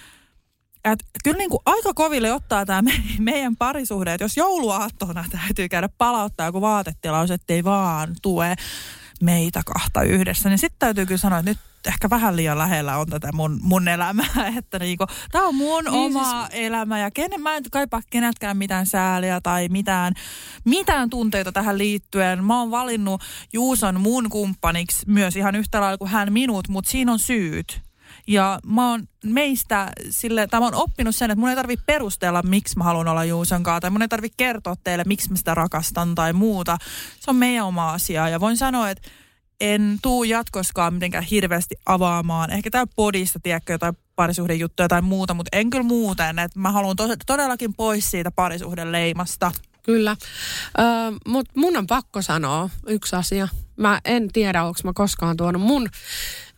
[0.92, 5.68] että kyllä niin kuin aika koville ottaa tämä me, meidän parisuhde, että jos jouluaattona täytyy
[5.68, 8.56] käydä palauttaa joku vaatetilaus, ettei vaan tue
[9.22, 13.06] meitä kahta yhdessä, niin sitten täytyy kyllä sanoa, että nyt ehkä vähän liian lähellä on
[13.06, 16.64] tätä mun, mun elämää, että niinku, tämä on mun niin oma siis...
[16.64, 20.14] elämä ja kenen, mä en kaipaa keneltäkään mitään sääliä tai mitään,
[20.64, 22.44] mitään tunteita tähän liittyen.
[22.44, 27.12] Mä oon valinnut Juuson mun kumppaniksi myös ihan yhtä lailla kuin hän minut, mutta siinä
[27.12, 27.85] on syyt.
[28.26, 32.42] Ja mä oon meistä sille, tai mä oon oppinut sen, että mun ei tarvi perustella,
[32.42, 35.54] miksi mä haluan olla Juuson kanssa, tai mun ei tarvi kertoa teille, miksi mä sitä
[35.54, 36.78] rakastan tai muuta.
[37.20, 38.28] Se on meidän oma asia.
[38.28, 39.10] Ja voin sanoa, että
[39.60, 42.50] en tuu jatkoskaan mitenkään hirveästi avaamaan.
[42.50, 46.38] Ehkä tää podista, tiedätkö, jotain parisuhdejuttuja tai muuta, mutta en kyllä muuten.
[46.38, 49.52] Että mä haluan tos, todellakin pois siitä parisuhden leimasta.
[49.82, 50.16] Kyllä,
[50.78, 50.86] öö,
[51.26, 53.48] mutta mun on pakko sanoa yksi asia.
[53.76, 55.88] Mä en tiedä, onko mä koskaan tuonut mun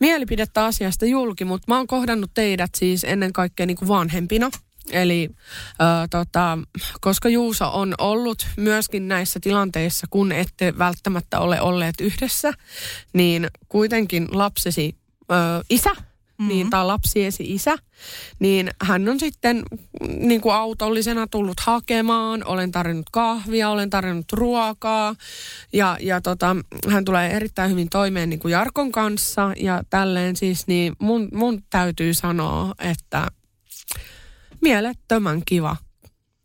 [0.01, 4.51] mielipidettä asiasta julki, mutta mä oon kohdannut teidät siis ennen kaikkea niin kuin vanhempina.
[4.91, 6.59] Eli ö, tota,
[7.01, 12.53] koska Juuso on ollut myöskin näissä tilanteissa, kun ette välttämättä ole olleet yhdessä,
[13.13, 14.97] niin kuitenkin lapsesi
[15.31, 15.35] ö,
[15.71, 15.91] isä,
[16.39, 16.49] mm-hmm.
[16.49, 17.77] niin, tai lapsiesi isä,
[18.39, 19.63] niin hän on sitten
[20.19, 25.15] niin kuin autollisena tullut hakemaan, olen tarjonnut kahvia, olen tarjonnut ruokaa
[25.73, 26.57] ja, ja tota,
[26.89, 31.63] hän tulee erittäin hyvin toimeen niin kuin Jarkon kanssa ja tälleen siis, niin mun, mun
[31.71, 33.29] täytyy sanoa, että
[34.61, 35.77] mielettömän kiva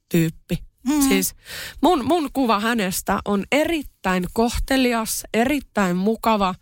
[0.10, 0.73] tyyppi.
[0.88, 1.02] Mm.
[1.02, 1.36] Siis
[1.82, 6.56] mun, mun kuva hänestä on erittäin kohtelias, erittäin mukava,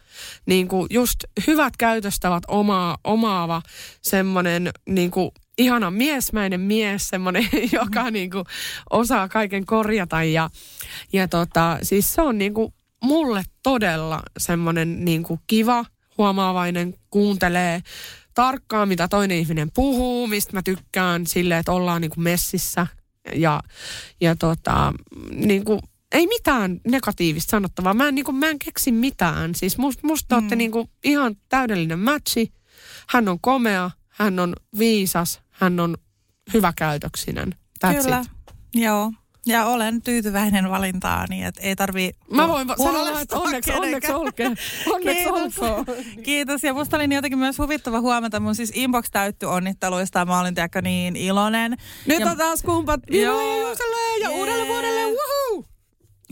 [0.46, 3.62] niin kuin just hyvät käytöstävät omaa, omaava
[4.02, 7.48] semmoinen niin kuin ihana miesmäinen mies, semmoinen,
[7.82, 8.46] joka niin kuin
[8.90, 10.24] osaa kaiken korjata.
[10.24, 10.50] Ja,
[11.14, 15.86] ja tota, siis se on niin kuin mulle todella semmoinen niin kuin kiva,
[16.18, 17.82] huomaavainen, kuuntelee
[18.34, 22.88] tarkkaan, mitä toinen ihminen puhuu, mistä mä tykkään sille, että ollaan niin kuin messissä
[23.36, 23.62] ja,
[24.22, 24.94] ja tota,
[25.32, 25.80] niin kuin,
[26.12, 27.94] ei mitään negatiivista sanottavaa.
[27.94, 29.56] Mä en, niin kuin, mä en keksi mitään.
[29.56, 30.40] Siis musta must te mm.
[30.40, 32.54] olette niin kuin, ihan täydellinen matchi.
[33.10, 35.98] Hän on komea, hän on viisas, hän on
[36.54, 37.56] hyväkäytöksinen.
[37.86, 38.56] That's Kyllä, it.
[38.74, 39.14] joo.
[39.45, 44.56] Ja olen tyytyväinen valintaani, että ei tarvii Mä voin va- sanoa, että onneksi, onneksi olkoon.
[44.93, 45.60] Onneksi Kiitos.
[45.60, 45.86] olkoon.
[46.23, 46.63] Kiitos.
[46.63, 48.39] Ja musta oli niin jotenkin myös huvittava huomata.
[48.39, 51.77] Mun siis inbox täyttyi onnitteluista ja mä olin tiedäkö niin iloinen.
[52.08, 52.99] Nyt ja, on taas kumpat.
[53.12, 55.01] Ville ja Juusolle ja uudelle vuodelle.
[55.01, 55.65] Woohoo!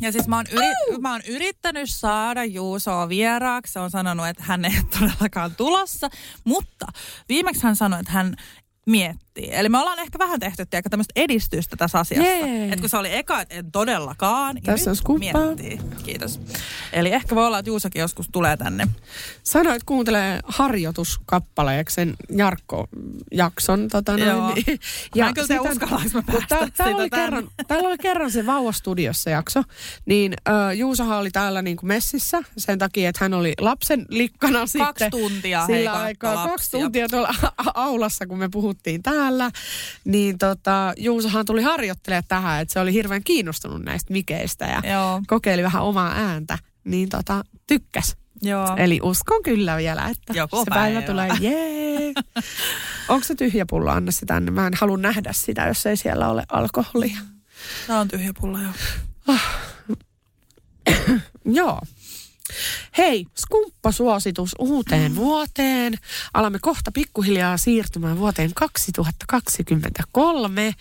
[0.01, 3.73] ja siis mä oon, yri, mä oon yrittänyt saada Juusoa vieraaksi.
[3.73, 6.09] Se on sanonut, että hän ei todellakaan tulossa.
[6.43, 6.85] Mutta
[7.29, 8.35] viimeksi hän sanoi, että hän
[8.85, 9.28] miettii.
[9.35, 12.31] Eli me ollaan ehkä vähän tehty tiedätkö, tämmöistä edistystä tässä asiassa.
[12.65, 14.55] Että kun se oli eka, että en todellakaan.
[14.57, 15.79] ja Tässä on miettii.
[16.03, 16.39] Kiitos.
[16.93, 18.87] Eli ehkä voi olla, että Juusokin joskus tulee tänne.
[19.43, 23.87] Sanoit kuuntelee harjoituskappaleeksi sen Jarkko-jakson.
[23.91, 24.53] Tota noin, Joo.
[24.53, 24.79] niin-
[25.17, 28.45] Mä en kyllä uskallanko mä päästä tää- täällä, oli sitä kerran, täällä oli kerran se
[28.45, 29.63] Vauvastudiossa jakso,
[30.05, 30.33] niin
[30.69, 35.11] ö, Juusahan oli täällä niinku messissä sen takia, että hän oli lapsen likkana Kaksi sitten.
[35.11, 37.35] tuntia, hei, Sillä aikaa kaksi tuntia tuolla
[37.73, 39.28] aulassa, kun me puhuttiin täällä.
[40.05, 45.21] Niin tota, Juusahan tuli harjoittelemaan tähän, että se oli hirveän kiinnostunut näistä mikeistä ja Joo.
[45.27, 46.57] kokeili vähän omaa ääntä.
[46.83, 48.15] Niin tota, tykkäs.
[48.41, 48.75] Joo.
[48.77, 51.07] Eli uskon kyllä vielä, että Joku se päivä, päivä.
[51.07, 51.29] tulee.
[51.39, 52.13] Jee!
[53.09, 53.91] Onko se tyhjä pullo?
[53.91, 54.51] Anna se tänne.
[54.51, 57.17] Mä en halua nähdä sitä, jos ei siellä ole alkoholia.
[57.87, 58.73] Tää on tyhjä pulla, joo.
[61.45, 61.81] Joo.
[62.97, 65.93] Hei, skumppasuositus uuteen vuoteen.
[66.33, 70.73] Alamme kohta pikkuhiljaa siirtymään vuoteen 2023.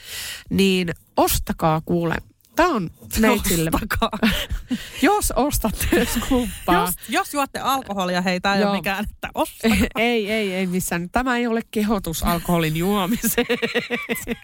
[0.50, 2.16] Niin ostakaa kuule.
[2.58, 3.70] Tämä on neitsille.
[3.74, 4.18] Ostakaa.
[5.02, 6.84] Jos ostatte skumppaa.
[6.84, 8.70] Jos, jos juotte alkoholia, hei, tää ei Joo.
[8.70, 9.30] ole mikään, että
[9.98, 11.10] ei, ei, ei missään.
[11.10, 13.46] Tämä ei ole kehotus alkoholin juomiseen.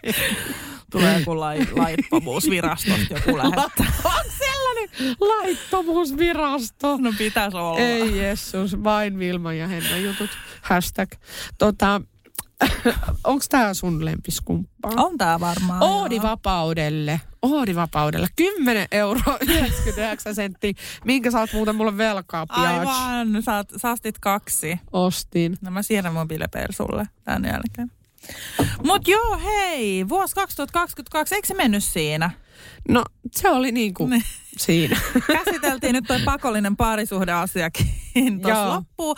[0.91, 3.93] Tulee joku lai, laittomuusvirastosta joku lähettää.
[4.03, 6.97] On sellainen laittomuusvirasto.
[6.97, 7.79] No pitäisi olla.
[7.79, 10.29] Ei Jessus, vain Vilma ja Henna jutut.
[10.61, 11.11] Hashtag.
[11.57, 12.01] Tota,
[13.23, 14.91] Onko tämä sun lempiskumppaa?
[14.97, 15.83] On tää varmaan.
[15.83, 17.21] Oodi vapaudelle.
[17.41, 18.27] Oodi vapaudelle.
[18.35, 20.73] 10 euroa 99 senttiä.
[21.05, 22.57] Minkä saat muuten mulle velkaa, piac?
[22.67, 24.79] Aivan, saat, saastit kaksi.
[24.93, 25.57] Ostin.
[25.61, 27.91] No mä siirrän mun bilepeil sulle tämän jälkeen.
[28.83, 32.29] Mut joo, hei, vuosi 2022, eikö se mennyt siinä?
[32.89, 33.93] No, se oli Niin.
[34.57, 34.97] siinä.
[35.45, 39.15] Käsiteltiin nyt toi pakollinen parisuhdeasiakin tuossa loppuun.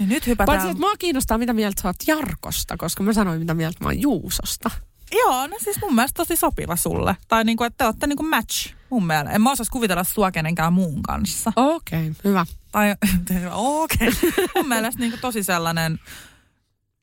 [0.00, 0.46] Niin nyt hypätään.
[0.46, 3.88] Paitsi, että mua kiinnostaa, mitä mieltä sä oot Jarkosta, koska mä sanoin, mitä mieltä mä
[3.88, 4.70] oon Juusosta.
[5.12, 7.16] Joo, no siis mun mielestä tosi sopiva sulle.
[7.28, 9.30] Tai niinku, että te olette niinku match mun mielestä.
[9.30, 11.52] En mä osais kuvitella sua kenenkään muun kanssa.
[11.56, 12.46] Okei, okay, hyvä.
[12.72, 12.90] Tai
[13.52, 14.08] okei.
[14.08, 14.46] Okay.
[14.56, 15.98] Mun mielestä niinku tosi sellainen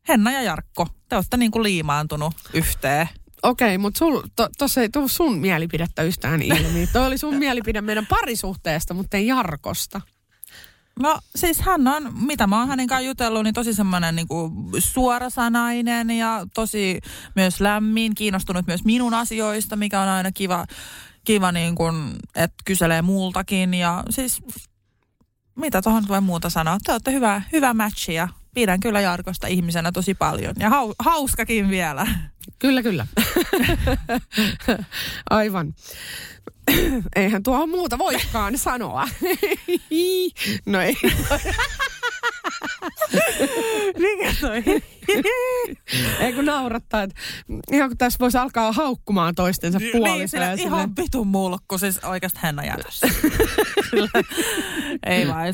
[0.08, 0.88] Henna ja Jarkko.
[1.10, 3.10] Te olette niinku liimaantunut yhteen.
[3.44, 6.88] Okei, okay, mutta to, tuossa ei tule sun mielipidettä yhtään ilmi.
[6.88, 10.02] Toi oli sun mielipide meidän parisuhteesta, mutta ei Jarkosta.
[11.00, 16.12] No siis hän on, mitä mä oon hänen kanssaan jutellut, niin tosi semmoinen niinku suorasanainen
[16.12, 17.02] ja tosi
[17.36, 20.66] myös lämmin, kiinnostunut myös minun asioista, mikä on aina kiva,
[21.24, 23.74] kiva niin kuin, että kyselee muultakin.
[23.74, 24.42] Ja siis
[25.56, 26.78] mitä tuohon voi muuta sanoa?
[26.84, 30.56] Te olette hyvä, hyvä matchi ja pidän kyllä Jarkosta ihmisenä tosi paljon.
[30.60, 32.08] Ja hau, hauskakin vielä.
[32.60, 33.08] Kyllä, kyllä.
[35.30, 35.74] Aivan.
[37.16, 39.08] Eihän tuo muuta voikaan sanoa.
[40.66, 40.98] no ei.
[43.98, 44.64] Mikä toi?
[46.20, 47.22] ei kun naurattaa, että
[47.72, 50.28] ihan kun tässä voisi alkaa haukkumaan toistensa niin, puolissa.
[50.28, 53.08] sille ja ihan vitun mulkku, siis oikeasti Henna jätössä.
[55.06, 55.54] Ei vai.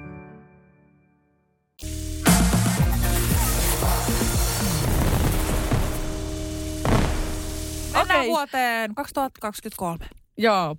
[8.21, 8.29] Okei.
[8.29, 10.05] vuoteen 2023.
[10.37, 10.75] Joo.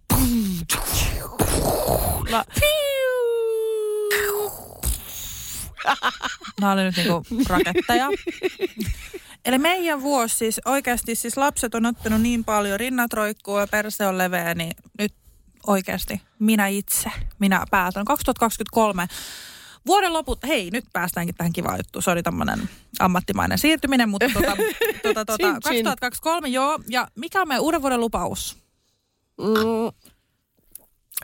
[2.30, 2.44] La-
[6.60, 8.08] Nämä oli nyt niinku raketteja.
[9.44, 14.06] Eli meidän vuosi siis oikeasti siis lapset on ottanut niin paljon, rinnat roikkuu ja perse
[14.06, 15.14] on leveä, niin nyt
[15.66, 18.04] oikeasti minä itse, minä päätän.
[18.04, 19.06] 2023
[19.86, 22.02] vuoden loput, hei nyt päästäänkin tähän kivaan juttuun.
[22.02, 22.68] Se oli tämmöinen
[22.98, 24.56] ammattimainen siirtyminen, mutta tota,
[25.02, 25.84] tota, tota, Chin, chin.
[25.84, 26.80] 2023 joo.
[26.88, 28.56] Ja mikä on meidän uuden vuoden lupaus?
[29.38, 30.12] Mm.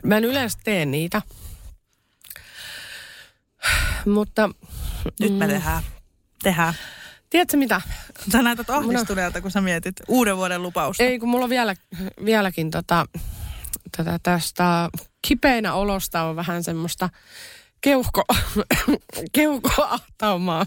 [0.03, 1.21] Mä en yleensä tee niitä.
[4.05, 4.49] Mutta
[5.19, 5.83] Nyt me tehdään.
[6.43, 6.73] Tehdään.
[7.29, 7.81] tiedätkö mitä?
[8.31, 11.03] Sä näytät ahdistuneelta, kun sä mietit uuden vuoden lupausta.
[11.03, 11.75] Ei, kun mulla on vielä,
[12.25, 13.05] vieläkin tota,
[13.97, 14.89] tätä tästä
[15.21, 17.09] kipeänä olosta on vähän semmoista
[17.81, 18.23] keuhko,
[19.35, 20.65] keuhkoahtaumaa.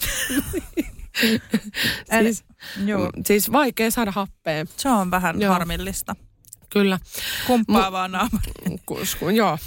[2.11, 2.45] Eli- siis,
[2.87, 3.11] Joo.
[3.27, 5.53] siis vaikea saada happea, Se on vähän Joo.
[5.53, 6.17] harmillista.
[6.71, 6.99] kyllä.
[7.47, 8.53] Kumppaa vaan naamari.
[8.87, 9.59] Kus, kun, joo.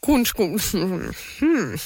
[0.00, 0.60] Kuns, kun,
[1.40, 1.78] hmm.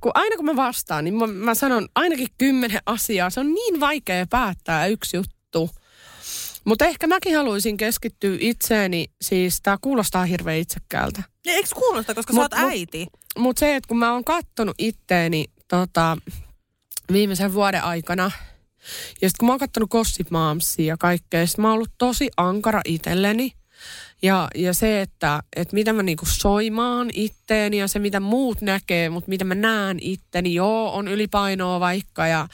[0.00, 3.30] kun aina kun mä vastaan, niin mä, mä sanon ainakin kymmenen asiaa.
[3.30, 5.70] Se on niin vaikea päättää yksi juttu.
[6.64, 11.22] Mutta ehkä mäkin haluaisin keskittyä itseeni, siis tää kuulostaa hirveän itsekkäältä.
[11.46, 13.06] Eikö kuulosta, koska Mut- sä oot mut- äiti?
[13.38, 16.16] Mutta se, että kun mä oon kattonut itteeni tota,
[17.12, 18.30] viimeisen vuoden aikana,
[19.22, 22.30] ja sitten kun mä oon kattonut Gossip Momsia ja kaikkea, sit mä oon ollut tosi
[22.36, 23.52] ankara itselleni.
[24.22, 29.08] Ja, ja se, että, että mitä mä niinku soimaan itteeni ja se, mitä muut näkee,
[29.08, 32.48] mutta mitä mä näen itteni, joo, on ylipainoa vaikka ja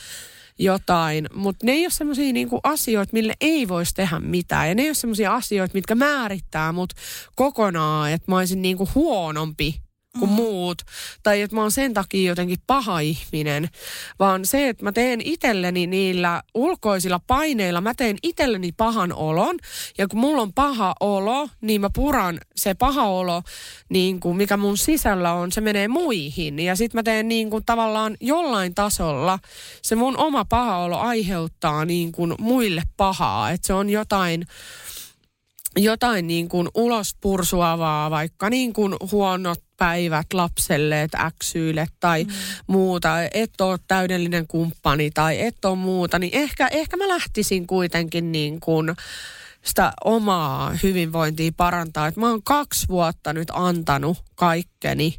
[0.60, 4.68] jotain, mutta ne ei ole semmoisia niinku asioita, mille ei voisi tehdä mitään.
[4.68, 6.90] Ja ne ei ole semmoisia asioita, mitkä määrittää mut
[7.34, 9.82] kokonaan, että mä olisin niinku huonompi
[10.18, 10.34] kuin mm.
[10.34, 10.82] muut.
[11.22, 13.68] Tai että mä oon sen takia jotenkin paha ihminen.
[14.18, 19.56] Vaan se, että mä teen itselleni niillä ulkoisilla paineilla, mä teen itselleni pahan olon.
[19.98, 23.42] Ja kun mulla on paha olo, niin mä puran se paha olo,
[23.88, 26.58] niin kuin mikä mun sisällä on, se menee muihin.
[26.58, 29.38] Ja sitten mä teen niin kuin tavallaan jollain tasolla,
[29.82, 33.50] se mun oma paha olo aiheuttaa niin kuin muille pahaa.
[33.50, 34.46] Että se on jotain
[35.76, 42.30] jotain niin kuin ulospursuavaa, vaikka niin kuin huonot päivät lapselle, että äksyille tai mm.
[42.66, 48.32] muuta, et ole täydellinen kumppani tai et ole muuta, niin ehkä, ehkä mä lähtisin kuitenkin
[48.32, 48.94] niin kuin
[49.64, 52.06] sitä omaa hyvinvointia parantaa.
[52.06, 55.14] Et mä oon kaksi vuotta nyt antanut kaikkeni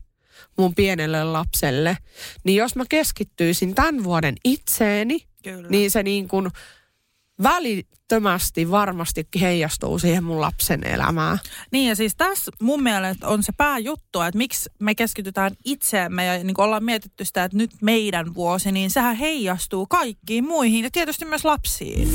[0.57, 1.97] mun pienelle lapselle,
[2.43, 5.69] niin jos mä keskittyisin tämän vuoden itseeni, Kyllä.
[5.69, 6.49] niin se niin kuin
[7.43, 11.39] välittömästi varmasti heijastuu siihen mun lapsen elämään.
[11.71, 16.43] Niin ja siis tässä mun mielestä on se pääjuttu, että miksi me keskitytään itseemme ja
[16.43, 21.25] niin ollaan mietitty sitä, että nyt meidän vuosi, niin sehän heijastuu kaikkiin muihin ja tietysti
[21.25, 22.07] myös lapsiin.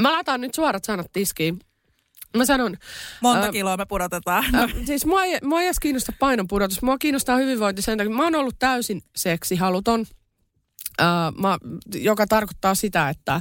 [0.00, 1.58] Mä laitan nyt suorat sanat tiskiin.
[2.36, 2.76] Mä sanon...
[3.20, 4.54] Monta äh, kiloa me pudotetaan.
[4.54, 6.82] Äh, siis mua ei, mua ei edes kiinnosta painonpudotus.
[6.82, 8.14] Mua kiinnostaa hyvinvointi sen takia.
[8.14, 10.06] Mä oon ollut täysin seksihaluton.
[11.00, 11.58] Uh, mä,
[11.94, 13.40] joka tarkoittaa sitä, että,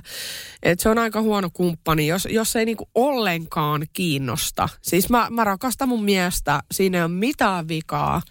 [0.63, 4.69] että se on aika huono kumppani, jos, jos ei niinku ollenkaan kiinnosta.
[4.81, 8.21] Siis mä, mä rakastan mun miestä, siinä ei ole mitään vikaa.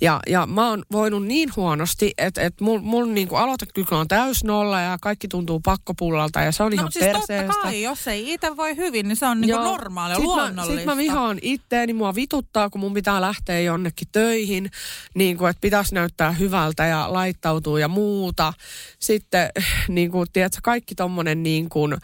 [0.00, 4.44] Ja, ja mä oon voinut niin huonosti, että, että mun, mun niinku aloitekyky on täys
[4.44, 7.46] nolla ja kaikki tuntuu pakkopullalta ja se on no, ihan siis perseestä.
[7.46, 10.64] totta kai, jos ei itse voi hyvin, niin se on niinku normaalia, sit luonnollista.
[10.64, 14.70] Sitten mä vihaan itteeni, mua vituttaa, kun mun pitää lähteä jonnekin töihin,
[15.14, 18.52] niin kuin, että pitäisi näyttää hyvältä ja laittautua ja muuta
[18.98, 19.50] sitten
[19.88, 21.96] niin kuin, tiedätkö, kaikki tommonen niin kuin,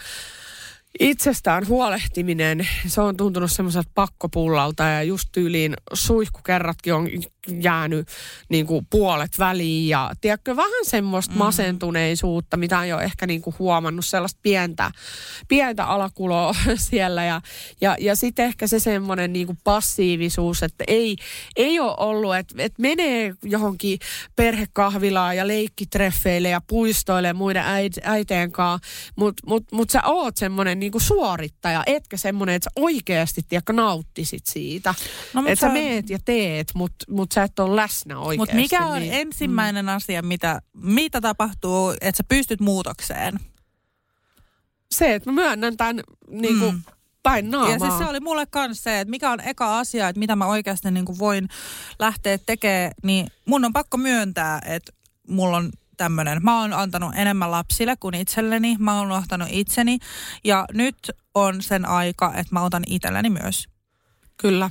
[1.01, 7.09] itsestään huolehtiminen, se on tuntunut semmoiselta pakkopullalta ja just tyyliin suihkukerratkin on
[7.49, 8.09] jäänyt
[8.49, 11.39] niin kuin puolet väliin ja tiedätkö, vähän semmoista mm.
[11.39, 14.91] masentuneisuutta, mitä on jo ehkä niin kuin huomannut, sellaista pientä,
[15.49, 16.55] pientä alakuloa
[16.91, 17.41] siellä ja,
[17.81, 21.17] ja, ja sitten ehkä se semmoinen niin kuin passiivisuus, että ei,
[21.57, 23.99] ei ole ollut, että, että menee johonkin
[24.37, 27.65] perhekahvilaan ja leikkitreffeille ja puistoille muiden
[28.03, 32.83] äiteen kanssa, mutta mut, mut sä oot semmoinen niin kuin suorittaja, etkä semmoinen, että sä
[32.85, 34.95] oikeasti tiedätkö, nauttisit siitä.
[35.35, 38.37] No, että sä meet ja teet, mutta mut sä et ole läsnä oikeasti.
[38.37, 39.89] Mutta mikä on niin, ensimmäinen mm.
[39.97, 43.41] asia, mitä, mitä tapahtuu, että sä pystyt muutokseen?
[44.95, 46.83] Se, että mä myönnän tämän niin kuin, mm
[47.23, 47.73] päin naamaa.
[47.73, 50.47] Ja siis se oli mulle myös se, että mikä on eka asia, että mitä mä
[50.47, 51.49] oikeasti niin kuin voin
[51.99, 54.93] lähteä tekemään, niin mun on pakko myöntää, että
[55.29, 56.45] mulla on tämmöinen.
[56.45, 58.77] Mä oon antanut enemmän lapsille kuin itselleni.
[58.79, 59.99] Mä oon unohtanut itseni.
[60.45, 63.69] Ja nyt on sen aika, että mä otan itselleni myös.
[64.37, 64.71] Kyllä.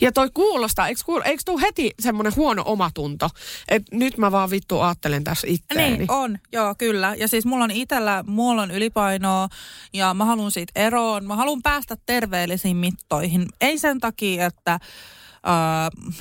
[0.00, 3.30] Ja toi kuulostaa, eikö, kuul, eikö tuu heti semmoinen huono omatunto,
[3.68, 5.98] että nyt mä vaan vittu ajattelen tässä itteeni.
[5.98, 7.14] Niin, on, joo, kyllä.
[7.18, 9.48] Ja siis mulla on itellä, mulla on ylipainoa
[9.92, 11.24] ja mä haluan siitä eroon.
[11.24, 13.46] Mä haluan päästä terveellisiin mittoihin.
[13.60, 14.78] Ei sen takia, että...
[15.46, 16.14] Uh,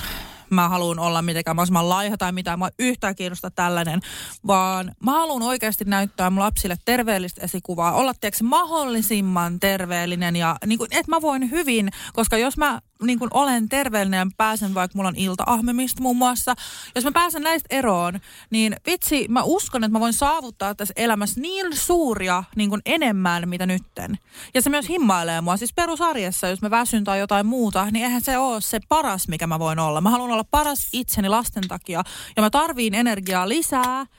[0.54, 4.00] mä haluan olla mitenkään mahdollisimman laiha tai mitä, mä yhtään kiinnosta tällainen,
[4.48, 10.78] vaan mä haluan oikeasti näyttää mun lapsille terveellistä esikuvaa, olla tiedätkö, mahdollisimman terveellinen ja niin
[10.78, 14.98] kuin, että mä voin hyvin, koska jos mä niin kuin olen terveellinen ja pääsen, vaikka
[14.98, 16.56] mulla on ilta-ahmemista muun muassa,
[16.96, 21.42] jos mä pääsen näistä eroon, niin vitsi, mä uskon, että mä voin saavuttaa tässä elämässä
[21.42, 24.18] niin suuria niin kuin enemmän, mitä nytten.
[24.54, 25.58] Ja se myös himmailee mua.
[25.58, 29.48] Siis perusarjessa, jos mä väsyn tai jotain muuta, niin eihän se ole se paras, mikä
[29.48, 30.02] mä voin olla.
[30.02, 32.04] Mä haluan olla paras itseni lasten takia
[32.36, 34.06] ja mä tarviin energiaa lisää–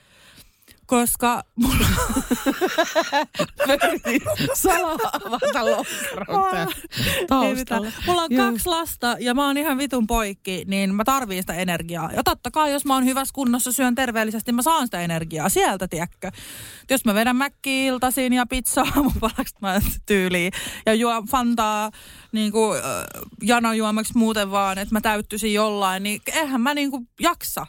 [0.85, 1.85] koska mulla...
[4.53, 6.67] Salaa avata lokkaron
[7.27, 7.91] taustalla.
[8.07, 8.51] Mulla on Joo.
[8.51, 12.11] kaksi lasta ja mä oon ihan vitun poikki, niin mä tarviin sitä energiaa.
[12.11, 15.87] Ja totta kai, jos mä oon hyvässä kunnossa, syön terveellisesti, mä saan sitä energiaa sieltä,
[15.87, 16.31] tiedätkö.
[16.89, 20.51] Jos mä vedän iltaisin ja pizzaa aamupalaksi mä tyyliin
[20.85, 21.91] ja juo fantaa
[22.31, 27.09] niin kuin, äh, juomaksi muuten vaan, että mä täyttyisin jollain, niin eihän mä niin kuin
[27.19, 27.67] jaksa.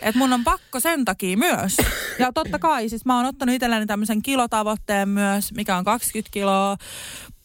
[0.00, 1.76] Et mun on pakko sen takia myös.
[2.18, 6.76] Ja totta kai, siis mä oon ottanut itselleni tämmöisen kilotavoitteen myös, mikä on 20 kiloa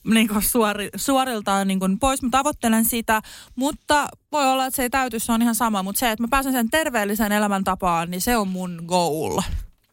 [0.04, 2.22] niin kuin suori, suoriltaan niin kuin pois.
[2.22, 3.22] Mä tavoittelen sitä,
[3.56, 5.84] mutta voi olla, että se ei täyty, se on ihan sama.
[5.84, 9.42] Mutta se, että mä pääsen sen terveelliseen elämäntapaan, niin se on mun goal.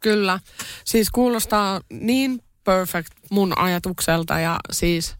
[0.00, 0.40] Kyllä.
[0.84, 5.16] Siis kuulostaa niin perfect mun ajatukselta ja siis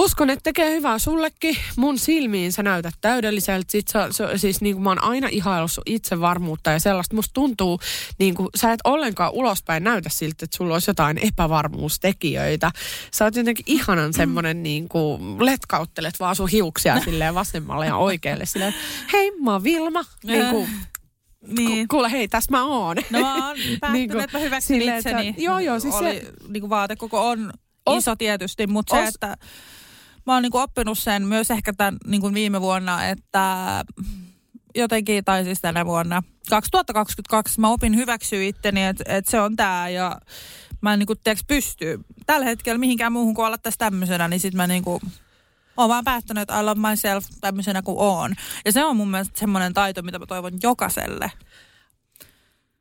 [0.00, 1.56] Uskon, että tekee hyvää sullekin.
[1.76, 3.72] Mun silmiin sä näytät täydelliseltä.
[3.72, 7.16] Sit sä, sä, siis niin kuin mä oon aina ihaillut sun itsevarmuutta ja sellaista.
[7.16, 7.80] Musta tuntuu,
[8.18, 12.70] niin kuin sä et ollenkaan ulospäin näytä siltä, että sulla olisi jotain epävarmuustekijöitä.
[13.12, 18.46] Sä oot jotenkin ihanan semmonen niin kuin letkauttelet vaan sun hiuksia silleen vasemmalle ja oikealle.
[18.46, 18.74] Silleen,
[19.12, 20.04] hei mä oon Vilma.
[20.24, 20.68] Niin kuin,
[21.46, 21.88] Niin.
[21.88, 22.96] Ku- Kuule, hei, tässä mä oon.
[23.10, 25.34] No mä oon päättänyt, Niin kuin että mä hyväksyn että- itseni.
[25.38, 27.52] joo, joo, siis Oli, se- niin kuin vaatekoko on
[27.90, 29.36] Os- iso tietysti, mutta se, että
[30.30, 33.84] mä oon niin kuin oppinut sen myös ehkä tämän niin kuin viime vuonna, että
[34.74, 39.88] jotenkin, tai siis tänä vuonna, 2022 mä opin hyväksyä itteni, että, että se on tää
[39.88, 40.20] ja
[40.80, 44.40] mä en niin kuin, tiedätkö, pysty tällä hetkellä mihinkään muuhun kuin olla tässä tämmöisenä, niin
[44.40, 45.00] sit mä niin kuin,
[45.76, 48.34] oon vaan päättänyt, että I love myself tämmöisenä kuin oon.
[48.64, 51.32] Ja se on mun mielestä semmoinen taito, mitä mä toivon jokaiselle.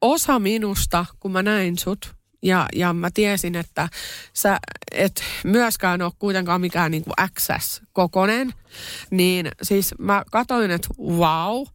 [0.01, 3.89] osa minusta, kun mä näin sut, ja, ja mä tiesin, että
[4.33, 4.59] sä
[4.91, 8.53] et myöskään ole kuitenkaan mikään niin kuin XS-kokonen,
[9.11, 11.65] niin siis mä katoin, että wow,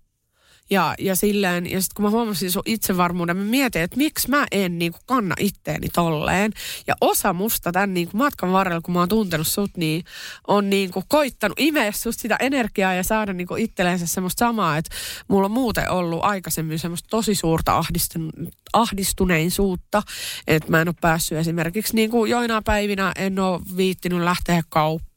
[0.70, 4.46] ja, ja silleen, ja sitten kun mä huomasin sun itsevarmuuden, mä mietin, että miksi mä
[4.52, 6.52] en niin kuin kanna itteeni tolleen.
[6.86, 10.04] Ja osa musta tämän niin kuin matkan varrella, kun mä oon tuntenut sut, niin
[10.46, 14.76] on niin kuin koittanut imeä susta sitä energiaa ja saada niin kuin itsellensä semmoista samaa,
[14.76, 14.94] että
[15.28, 20.02] mulla on muuten ollut aikaisemmin semmoista tosi suurta ahdistun- ahdistuneisuutta,
[20.46, 25.13] että mä en ole päässyt esimerkiksi niin kuin joina päivinä en ole viittinyt lähteä kauppaan,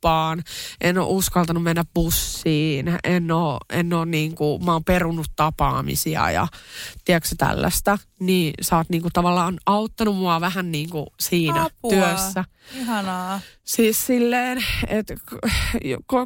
[0.81, 6.31] en ole uskaltanut mennä bussiin, en ole, en ole niin kuin, mä oon perunut tapaamisia
[6.31, 6.47] ja
[7.05, 11.91] tiedätkö tällaista, niin sä oot niin kuin tavallaan auttanut mua vähän niin kuin siinä Apua.
[11.91, 12.45] työssä.
[12.75, 13.39] Ihanaa.
[13.63, 15.15] Siis silleen, että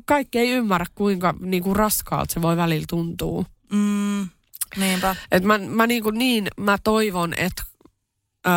[0.06, 3.46] kaikki ei ymmärrä, kuinka niin kuin raskaalta se voi välillä tuntua.
[3.72, 4.30] Mm,
[4.78, 5.16] niinpä.
[5.32, 7.64] Et mä, mä niin, kuin niin, mä toivon, että
[8.48, 8.50] ö,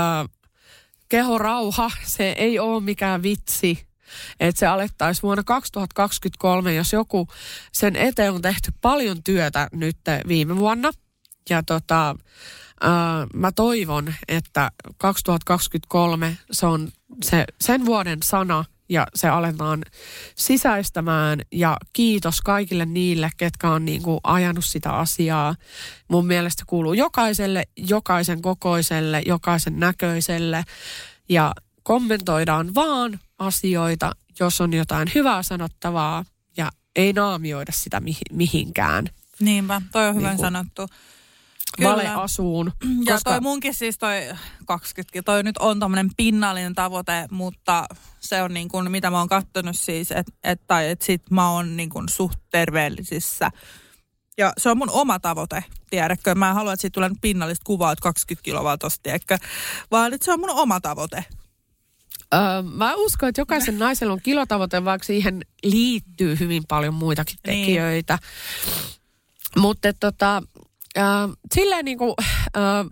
[1.08, 3.86] kehorauha, se ei ole mikään vitsi.
[4.40, 7.28] Että se alettaisiin vuonna 2023, jos joku
[7.72, 9.96] sen eteen on tehty paljon työtä nyt
[10.28, 10.90] viime vuonna.
[11.50, 12.16] Ja tota,
[12.84, 12.86] ö,
[13.34, 16.88] mä toivon, että 2023 se on
[17.22, 19.82] se, sen vuoden sana ja se aletaan
[20.34, 25.54] sisäistämään ja kiitos kaikille niille, ketkä on niin kuin ajanut sitä asiaa.
[26.08, 30.64] Mun mielestä kuuluu jokaiselle, jokaisen kokoiselle, jokaisen näköiselle
[31.28, 36.24] ja kommentoidaan vaan asioita, jos on jotain hyvää sanottavaa
[36.56, 39.06] ja ei naamioida sitä mihi- mihinkään
[39.40, 40.86] Niinpä, toi on hyvin Niinku- sanottu.
[41.82, 42.72] valeasuun.
[43.06, 44.14] Ja toi munkin siis toi
[44.66, 47.86] 20, toi nyt on tommonen pinnallinen tavoite, mutta
[48.20, 51.50] se on niin kuin, mitä mä oon kattonut siis, että et, tai et sit mä
[51.50, 53.50] oon niin kuin suht terveellisissä.
[54.38, 56.34] Ja se on mun oma tavoite, tiedätkö?
[56.34, 59.38] Mä en halua, että siitä tulee pinnallista kuvaa, että 20 kiloa tosta, tiedätkö?
[59.90, 61.24] Vaan että se on mun oma tavoite.
[62.34, 67.60] Öö, mä uskon, että jokaisen naisella on kilotavoite, vaikka siihen liittyy hyvin paljon muitakin Niin.
[67.66, 68.18] tekijöitä.
[69.56, 70.42] Mutta tota,
[70.98, 71.04] äh,
[71.54, 72.14] silleen niin kuin,
[72.56, 72.86] äh,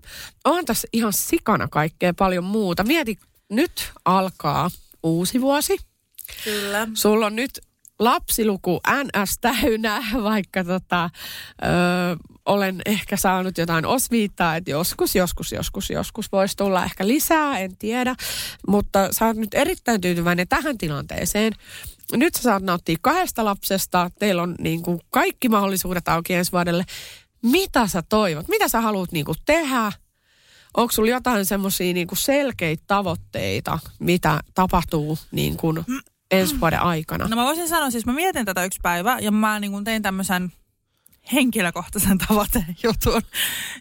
[0.44, 2.84] on tässä ihan sikana kaikkea paljon muuta.
[2.84, 3.18] Mieti,
[3.48, 4.70] nyt alkaa
[5.02, 5.76] uusi vuosi.
[6.44, 6.88] Kyllä.
[6.94, 7.60] Sulla on nyt
[8.04, 11.10] lapsiluku NS täynnä, vaikka tota,
[11.62, 11.66] ö,
[12.46, 17.76] olen ehkä saanut jotain osviittaa, että joskus, joskus, joskus, joskus voisi tulla ehkä lisää, en
[17.76, 18.14] tiedä.
[18.68, 21.52] Mutta sä oot nyt erittäin tyytyväinen tähän tilanteeseen.
[22.12, 26.84] Nyt sä saat nauttia kahdesta lapsesta, teillä on niin kuin kaikki mahdollisuudet auki ensi vuodelle.
[27.42, 28.48] Mitä sä toivot?
[28.48, 29.92] Mitä sä haluat niin kuin tehdä?
[30.76, 35.84] Onko sulla jotain semmoisia niin selkeitä tavoitteita, mitä tapahtuu niin kuin
[36.32, 37.28] ensi vuoden aikana?
[37.28, 40.02] No mä voisin sanoa, siis mä mietin tätä yksi päivä ja mä niin kuin tein
[40.02, 40.52] tämmöisen
[41.32, 43.22] henkilökohtaisen tavoitejutun.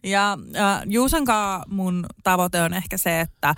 [0.03, 3.55] Ja äh, Juusan kanssa mun tavoite on ehkä se, että äh,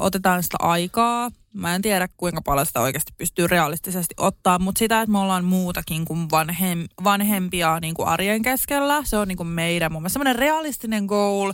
[0.00, 1.30] otetaan sitä aikaa.
[1.56, 5.44] Mä en tiedä, kuinka paljon sitä oikeasti pystyy realistisesti ottaa, mutta sitä, että me ollaan
[5.44, 9.02] muutakin kuin vanhem, vanhempia niin kuin arjen keskellä.
[9.04, 11.52] Se on niin kuin meidän mun mielestä semmoinen realistinen goal.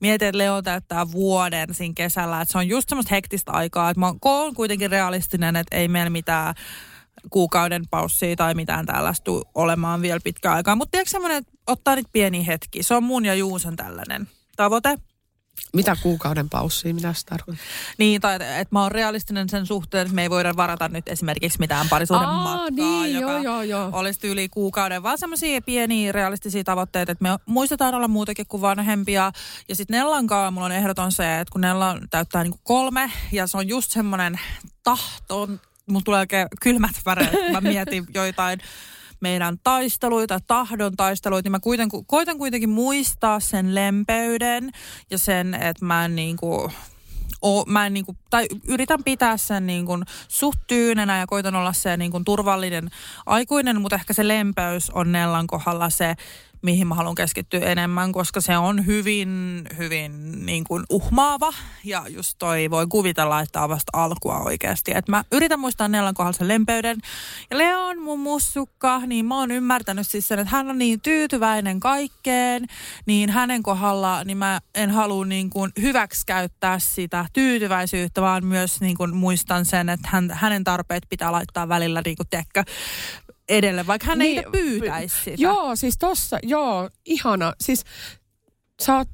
[0.00, 2.40] Mietin, että Leo täyttää vuoden siinä kesällä.
[2.40, 6.10] Että se on just semmoista hektistä aikaa, että mä oon kuitenkin realistinen, että ei meillä
[6.10, 6.54] mitään
[7.30, 10.76] kuukauden paussia tai mitään tällaista olemaan vielä pitkään aikaa.
[10.76, 12.82] Mutta tiedätkö semmoinen, että ottaa niitä pieniä hetkiä.
[12.82, 14.98] Se on mun ja Juuson tällainen tavoite.
[15.72, 17.66] Mitä kuukauden paussia, mitä se tarkoittaa?
[17.98, 21.08] Niin, tai että et mä oon realistinen sen suhteen, että me ei voida varata nyt
[21.08, 23.90] esimerkiksi mitään parisuuden Aa, matkaa, niin, joka joo, joo, joo.
[23.92, 29.32] olisi yli kuukauden, vaan semmoisia pieniä realistisia tavoitteita, että me muistetaan olla muutakin kuin vanhempia.
[29.68, 33.56] Ja sitten Nellankaan mulla on ehdoton se, että kun Nella täyttää niinku kolme, ja se
[33.56, 34.40] on just semmoinen
[34.82, 35.48] tahto,
[35.86, 38.60] mulla tulee oikein kylmät väreet, kun mä mietin joitain
[39.24, 44.70] meidän taisteluita, tahdon taisteluita, niin mä kuiten, koitan kuitenkin muistaa sen lempeyden
[45.10, 46.72] ja sen, että mä en niin kuin
[47.42, 49.92] oo, mä en niinku, tai yritän pitää sen niinku
[50.28, 52.90] suht tyynenä ja koitan olla se niinku turvallinen
[53.26, 56.14] aikuinen, mutta ehkä se lempeys on Nellan kohdalla se,
[56.64, 61.52] mihin mä haluan keskittyä enemmän, koska se on hyvin, hyvin niin kuin uhmaava.
[61.84, 64.92] Ja just toi voi kuvitella, että on vasta alkua oikeasti.
[64.94, 66.96] Et mä yritän muistaa Nellan kohdalla sen lempeyden.
[67.50, 71.80] Ja Leon, mun mussukka, niin mä oon ymmärtänyt siis sen, että hän on niin tyytyväinen
[71.80, 72.66] kaikkeen.
[73.06, 78.96] Niin hänen kohdalla, niin mä en halua niin kuin hyväksikäyttää sitä tyytyväisyyttä, vaan myös niin
[78.96, 82.64] kuin muistan sen, että hän, hänen tarpeet pitää laittaa välillä niin kuin, tiedätkö,
[83.48, 85.42] edelle, vaikka hän niin, ei pyytäisi sitä.
[85.42, 87.52] Joo, siis tossa, joo, ihana.
[87.60, 87.84] Siis
[88.82, 89.08] sä oot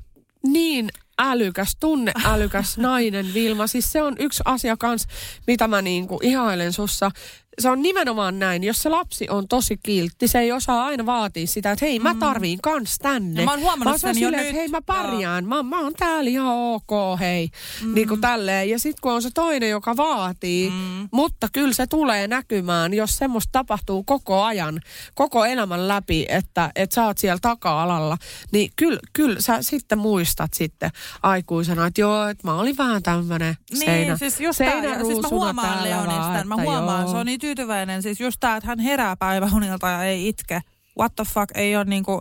[0.47, 3.67] niin älykäs, tunneälykäs nainen, Vilma.
[3.67, 5.07] Siis se on yksi asia kans,
[5.47, 7.11] mitä mä niinku ihailen sussa
[7.59, 8.65] se on nimenomaan näin.
[8.65, 12.15] Jos se lapsi on tosi kiltti, se ei osaa aina vaatia sitä, että hei mä
[12.15, 12.19] mm.
[12.19, 13.41] tarviin kans tänne.
[13.41, 14.61] Ja mä oon huomannut sen silleen, jo että nyt.
[14.61, 17.49] hei mä pärjään, mä, mä oon täällä ihan ok, hei.
[17.83, 17.95] Mm.
[17.95, 18.71] Niin kuin tälleen.
[18.71, 21.09] Ja sitten kun on se toinen, joka vaatii, mm.
[21.13, 24.81] mutta kyllä se tulee näkymään, jos semmoista tapahtuu koko ajan,
[25.15, 28.19] koko elämän läpi, että, että sä oot siellä taka-alalla,
[28.53, 30.91] niin kyllä, kyllä sä sitten muistat sitten
[31.23, 35.29] aikuisena, että joo, että mä olin vähän tämmönen Niin, seinä, siis just ja siis mä
[35.29, 38.03] huomaan Leonista, mä huomaan, se on tyytyväinen.
[38.03, 40.61] Siis just tää, että hän herää päiväunilta ja ei itke.
[40.99, 42.21] What the fuck, ei ole niinku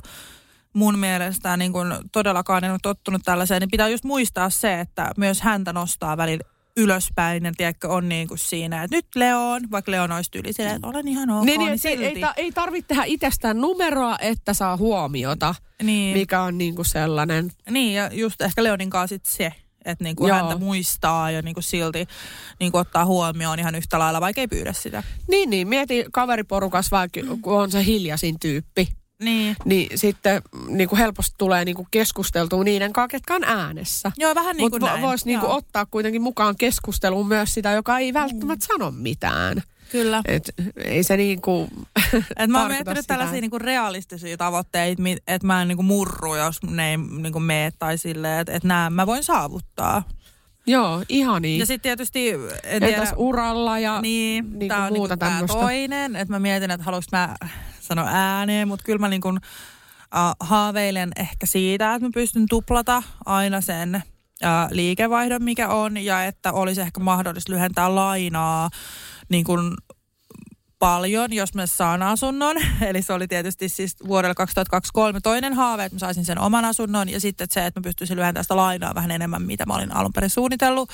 [0.74, 5.12] mun mielestä niin kuin todellakaan en ole tottunut tällaiseen, niin pitää just muistaa se, että
[5.18, 6.44] myös häntä nostaa välillä
[6.78, 10.76] ylöspäin ja tiedätkö, on niin kuin siinä, että nyt Leon, vaikka Leon olisi tyyli silleen,
[10.76, 12.06] että olen ihan ok, Niin, niin, niin silti.
[12.06, 17.52] ei, ta- ei tarvitse tehdä itsestään numeroa, että saa huomiota, niin, mikä on niinku sellainen.
[17.70, 19.52] niin, ja just ehkä Leonin kanssa sit se,
[19.86, 20.38] että niinku Joo.
[20.38, 22.08] häntä muistaa ja niinku silti
[22.60, 25.04] niinku ottaa huomioon ihan yhtä lailla, vaikka ei pyydä sitä.
[25.28, 25.68] Niin, niin.
[25.68, 28.90] Mieti kaveriporukas, vaikka kun on se hiljaisin tyyppi.
[29.24, 29.56] Niin.
[29.66, 34.12] Niin sitten niin kuin helposti tulee niin kuin keskusteltua niiden kanssa, ketkä on äänessä.
[34.18, 38.00] Joo, vähän niin kuin Mutta voisi niin kuin ottaa kuitenkin mukaan keskusteluun myös sitä, joka
[38.00, 39.64] ei välttämättä sano mitään.
[39.92, 40.22] Kyllä.
[40.26, 41.72] Et ei se niin kuin
[42.38, 46.90] Et mä oon miettinyt tällaisia niinku realistisia tavoitteita, että mä en niinku murru, jos ne
[46.90, 50.04] ei niinku mene tai silleen, että et nämä mä voin saavuttaa.
[50.66, 51.60] Joo, ihania.
[51.60, 55.26] Ja sitten tietysti, en tiedä, Entäs uralla ja niin, niin tää kuin on muuta niinku
[55.26, 55.60] tämmöistä?
[55.60, 57.36] toinen, että mä mietin, että haluaisinko mä
[57.80, 59.38] sanoa ääneen, mutta kyllä mä niinku, uh,
[60.40, 64.04] haaveilen ehkä siitä, että mä pystyn tuplata aina sen
[64.44, 68.70] uh, liikevaihdon, mikä on, ja että olisi ehkä mahdollista lyhentää lainaa
[69.30, 69.74] niin kuin
[70.80, 72.56] paljon, jos mä saan asunnon.
[72.90, 77.10] Eli se oli tietysti siis vuodelle 2023 toinen haave, että mä saisin sen oman asunnon.
[77.10, 80.14] Ja sitten se, että mä pystyisin lyhentämään sitä lainaa vähän enemmän, mitä mä olin alun
[80.14, 80.90] perin suunnitellut.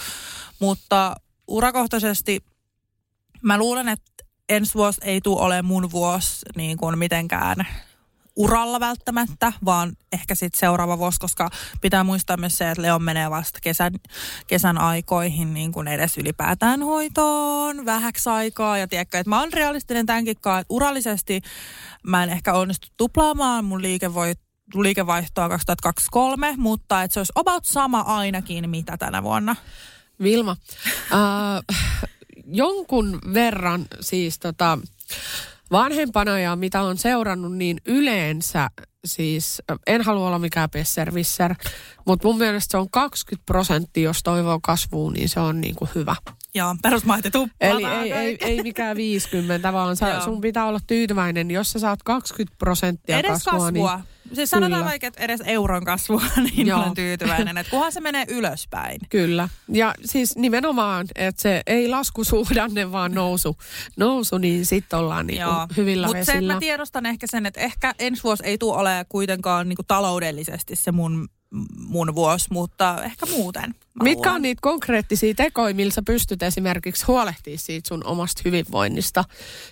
[0.60, 1.16] Mutta
[1.48, 2.44] urakohtaisesti
[3.42, 4.12] mä luulen, että
[4.50, 7.68] ensi vuosi ei tule olemaan mun vuosi niin kuin mitenkään
[8.36, 11.50] uralla välttämättä, vaan ehkä sitten seuraava vuosi, koska
[11.82, 13.94] pitää muistaa myös se, että Leon menee vasta kesän,
[14.48, 18.78] kesän aikoihin niin kuin edes ylipäätään hoitoon vähäksi aikaa.
[18.78, 21.42] Ja tiedätkö, että mä oon realistinen tämänkin että urallisesti
[22.04, 24.40] mä en ehkä onnistu tuplaamaan mun liikevoit,
[24.76, 29.56] liikevaihtoa 2023, mutta että se olisi about sama ainakin mitä tänä vuonna.
[30.24, 30.58] Vilma,
[31.12, 31.76] äh,
[32.46, 34.80] jonkun verran siis tota,
[35.72, 38.70] vanhempana ja mitä on seurannut, niin yleensä
[39.06, 41.56] siis, en halua olla mikään pesservisser,
[42.06, 45.90] mutta mun mielestä se on 20 prosenttia, jos toivoo kasvuun, niin se on niin kuin
[45.96, 46.16] hyvä.
[46.56, 47.70] Ja perusmaiti tuppaa.
[47.70, 51.52] Eli ei, ei, ei mikään 50, vaan sä, sun pitää olla tyytyväinen.
[51.52, 53.96] Jos sä saat 20 prosenttia Edes kasvua, kasvua.
[53.96, 54.90] niin Siis sanotaan Kyllä.
[54.90, 56.22] vaikka, että edes euron kasvua,
[56.56, 56.80] niin Joo.
[56.80, 57.58] olen tyytyväinen.
[57.58, 59.00] Että kunhan se menee ylöspäin.
[59.10, 59.50] Kyllä.
[59.68, 63.58] Ja siis nimenomaan, että se ei laskusuhdanne, vaan nousu.
[63.98, 65.42] Nousu, niin sitten ollaan niin
[65.78, 69.06] hyvillä Mutta se, että mä tiedostan ehkä sen, että ehkä ensi vuosi ei tule olemaan
[69.10, 71.30] kuitenkaan niinku taloudellisesti se mun,
[71.78, 73.76] mun vuosi, mutta ehkä muuten.
[73.96, 79.24] Mä Mitkä on niitä konkreettisia tekoja, millä sä pystyt esimerkiksi huolehtimaan siitä sun omasta hyvinvoinnista?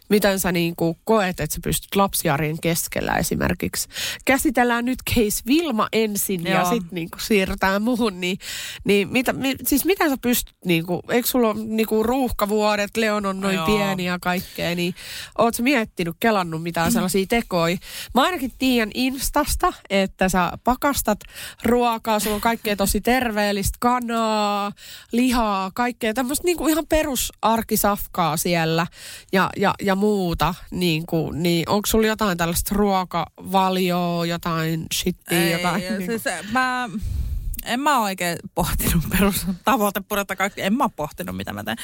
[0.09, 3.89] Miten sä niin kuin koet, että sä pystyt lapsiarjen keskellä esimerkiksi?
[4.26, 6.69] Käsitellään nyt case Vilma ensin ja Joo.
[6.69, 8.21] sitten niin kuin siirrytään muuhun.
[8.21, 8.38] Niin,
[8.84, 12.97] niin mitä, mi, siis miten sä pystyt, niin kuin, eikö sulla ole niin kuin ruuhkavuodet,
[12.97, 13.65] Leon on noin Joo.
[13.65, 14.95] pieni ja kaikkea, niin
[15.38, 17.78] oot sä miettinyt, kelannut mitään sellaisia tekoja?
[18.13, 21.19] Mä ainakin tiedän Instasta, että sä pakastat
[21.63, 23.78] ruokaa, sulla on kaikkea tosi terveellistä,
[24.14, 24.72] kanaa,
[25.11, 28.88] lihaa, kaikkea tämmöistä niinku ihan perusarkisafkaa siellä
[29.32, 30.55] ja, ja, ja muuta.
[30.72, 35.84] Niinku, niin onko sulla jotain tällaista ruokavalioa, jotain shittia, Ei, jotain?
[35.84, 36.89] ja niinku- siis mä,
[37.66, 40.61] en mä oikein pohtinut perustavoitepuretta kaikki.
[40.61, 41.78] En mä pohtinut, mitä mä teen.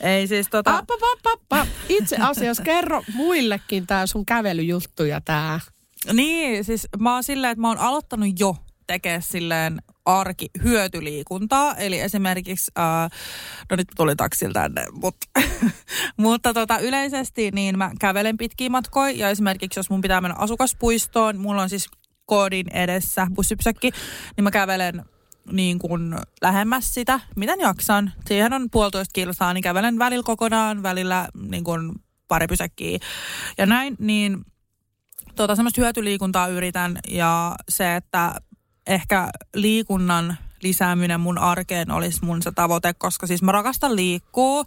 [0.00, 0.76] Ei siis tota...
[0.76, 1.66] Appa, appa, appa.
[1.88, 5.60] Itse asiassa kerro muillekin tää sun kävelyjuttu ja tää.
[6.12, 8.56] Niin, siis mä oon silleen, että mä oon aloittanut jo
[8.86, 11.74] tekemään silleen arki hyötyliikuntaa.
[11.74, 13.10] Eli esimerkiksi, äh,
[13.70, 15.26] no nyt tuli taksilta tänne, mutta,
[16.16, 19.10] mutta tota, yleisesti niin mä kävelen pitkiä matkoja.
[19.10, 21.88] Ja esimerkiksi jos mun pitää mennä asukaspuistoon, mulla on siis
[22.26, 23.90] koodin edessä bussipsäkki,
[24.36, 25.04] niin mä kävelen
[25.52, 28.12] niin kuin lähemmäs sitä, miten jaksan.
[28.26, 31.92] Siihen on puolitoista kilsaa, niin kävelen välillä kokonaan, välillä niin kuin
[32.28, 32.98] pari pysäkkiä.
[33.58, 34.44] Ja näin, niin
[35.36, 38.34] tota, semmoista hyötyliikuntaa yritän ja se, että
[38.86, 44.64] ehkä liikunnan lisääminen mun arkeen olisi mun se tavoite, koska siis mä rakastan liikkuu.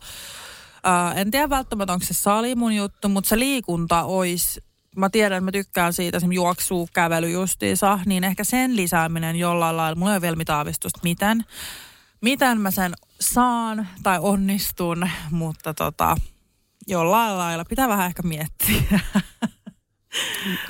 [0.84, 4.61] Ää, en tiedä välttämättä, onko se sali mun juttu, mutta se liikunta olisi
[4.95, 9.78] mä tiedän, että mä tykkään siitä esimerkiksi juoksu, kävely justiinsa, niin ehkä sen lisääminen jollain
[9.78, 11.45] lailla, mulla ei ole vielä mitään aavistusta, miten,
[12.22, 16.17] miten mä sen saan tai onnistun, mutta tota,
[16.88, 18.99] jollain lailla pitää vähän ehkä miettiä.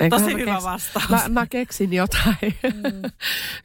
[0.00, 1.08] Eiköhän Tosi hyvä keks- vastaus.
[1.08, 2.36] Mä, mä keksin jotain.
[2.62, 3.10] Mm.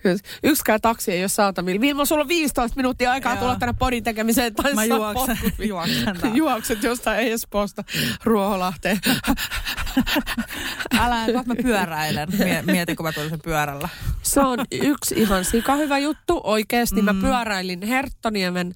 [0.43, 1.82] Yksikään taksi ei ole saatavilla.
[1.82, 3.41] Vilma, sulla on 15 minuuttia aikaa Joo.
[3.41, 4.55] tulla tänne podin tekemiseen.
[4.55, 6.36] Tai Mä juoksen, juoksen.
[6.36, 7.84] Juokset jostain Espoosta
[8.23, 8.99] Ruoholahteen.
[10.99, 12.28] Älä, kohta mä pyöräilen.
[12.38, 13.89] Mie- Mieti, kun mä tulin sen pyörällä.
[14.21, 16.41] Se on yksi ihan sika hyvä juttu.
[16.43, 17.05] Oikeasti mm.
[17.05, 18.73] mä pyöräilin Herttoniemen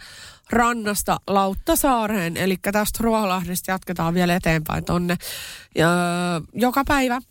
[0.51, 2.37] rannasta Lauttasaareen.
[2.37, 5.17] Eli tästä Ruoholahdesta jatketaan vielä eteenpäin tonne.
[5.75, 5.89] Ja,
[6.53, 7.21] joka päivä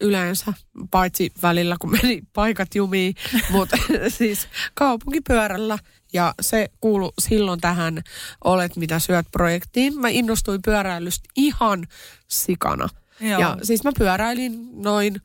[0.00, 0.52] yleensä,
[0.90, 3.14] paitsi välillä kun meni paikat jumiin,
[3.50, 3.76] mutta
[4.08, 5.78] siis kaupunkipyörällä.
[6.12, 8.02] Ja se kuulu silloin tähän
[8.44, 10.00] Olet mitä syöt projektiin.
[10.00, 11.86] Mä innostuin pyöräilystä ihan
[12.28, 12.88] sikana.
[13.20, 13.40] Joo.
[13.40, 15.20] Ja siis mä pyöräilin noin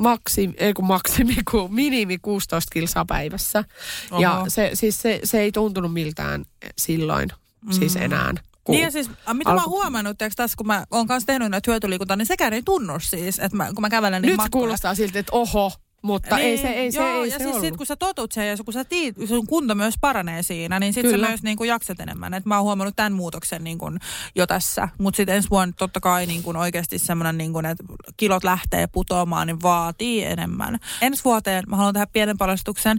[0.00, 3.64] maksimi, ei kun maksimi, kun minimi 16 kilsaa päivässä.
[4.10, 4.22] Oho.
[4.22, 6.44] Ja se, siis se, se ei tuntunut miltään
[6.78, 7.28] silloin,
[7.64, 7.72] mm.
[7.72, 8.34] siis enää.
[8.64, 11.06] Kun Niin ja siis, a, mitä mä alku- oon huomannut, tiiäks, tässä kun mä oon
[11.06, 14.30] kanssa tehnyt näitä hyötyliikuntaa, niin sekään ei tunnu siis, että mä, kun mä kävelen niin
[14.32, 15.72] Nyt se kuulostaa siltä, että oho,
[16.02, 17.60] mutta ei se, ei se, joo, ei ja se siis ollut.
[17.60, 20.92] sit, kun sä totut siihen ja kun sä tiit, sun kunto myös paranee siinä, niin
[20.92, 22.34] sit sä myös niin kuin jaksat enemmän.
[22.34, 23.98] Et mä oon huomannut tämän muutoksen niin kuin
[24.34, 24.88] jo tässä.
[24.98, 27.84] Mutta sitten ensi vuonna totta kai niin kuin oikeasti semmoinen, niin kuin, että
[28.16, 30.78] kilot lähtee putoamaan, niin vaatii enemmän.
[31.00, 32.98] Ensi vuoteen mä haluan tehdä pienen paljastuksen.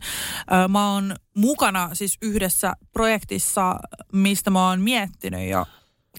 [0.70, 3.80] Mä oon mukana siis yhdessä projektissa,
[4.14, 5.66] mistä mä oon miettinyt jo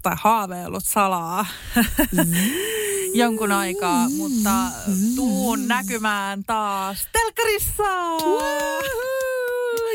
[0.03, 1.47] tai haaveillut salaa
[3.15, 4.51] jonkun aikaa, mutta
[5.17, 7.83] tuun näkymään taas telkkarissa.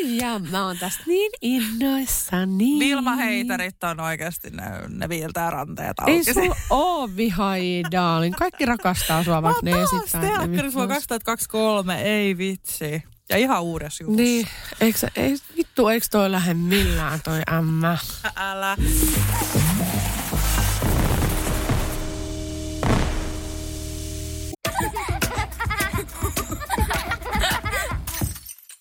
[0.04, 2.80] Ja mä oon tästä niin innoissani.
[2.80, 6.12] Vilma Heitarit on oikeasti, ne, ne viiltää ranteet auki.
[6.12, 8.36] Ei sulla oo vihaajia, darling.
[8.36, 10.22] Kaikki rakastaa sua, vaikka ne Mä oon taas esittää.
[10.22, 11.08] että ne telkkarissa vuonna vittuus.
[11.08, 13.04] 2023, ei vitsi.
[13.30, 14.22] Ja ihan uudessa jutussa.
[14.22, 14.48] Niin,
[14.82, 17.98] eikö, ei, vittu, eikö toi lähde millään toi ämmä?
[18.36, 18.78] Älä.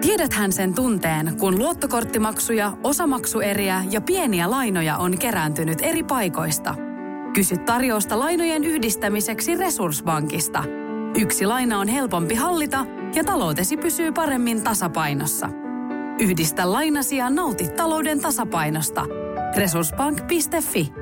[0.00, 6.74] Tiedäthän sen tunteen, kun luottokorttimaksuja, osamaksueriä ja pieniä lainoja on kerääntynyt eri paikoista.
[7.34, 10.64] Kysy tarjousta lainojen yhdistämiseksi Resurssbankista.
[11.20, 15.48] Yksi laina on helpompi hallita ja taloutesi pysyy paremmin tasapainossa.
[16.18, 19.04] Yhdistä lainasi ja nauti talouden tasapainosta.
[19.56, 20.92] Resurssbank.fi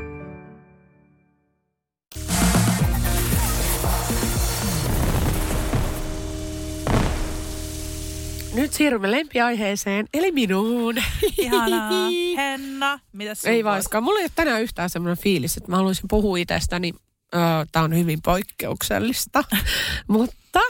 [8.55, 10.95] Nyt siirrymme lempiaiheeseen, eli minuun.
[11.39, 12.09] Ihanaa.
[12.37, 14.05] Henna, mitä sun Ei vaiskaan.
[14.05, 16.93] Mulla ei ole tänään yhtään semmoinen fiilis, että mä haluaisin puhua itsestäni.
[17.35, 17.41] Öö,
[17.73, 19.45] Tämä on hyvin poikkeuksellista.
[20.09, 20.61] Mutta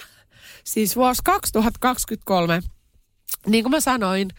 [0.65, 2.61] siis vuosi 2023,
[3.47, 4.31] niin kuin mä sanoin,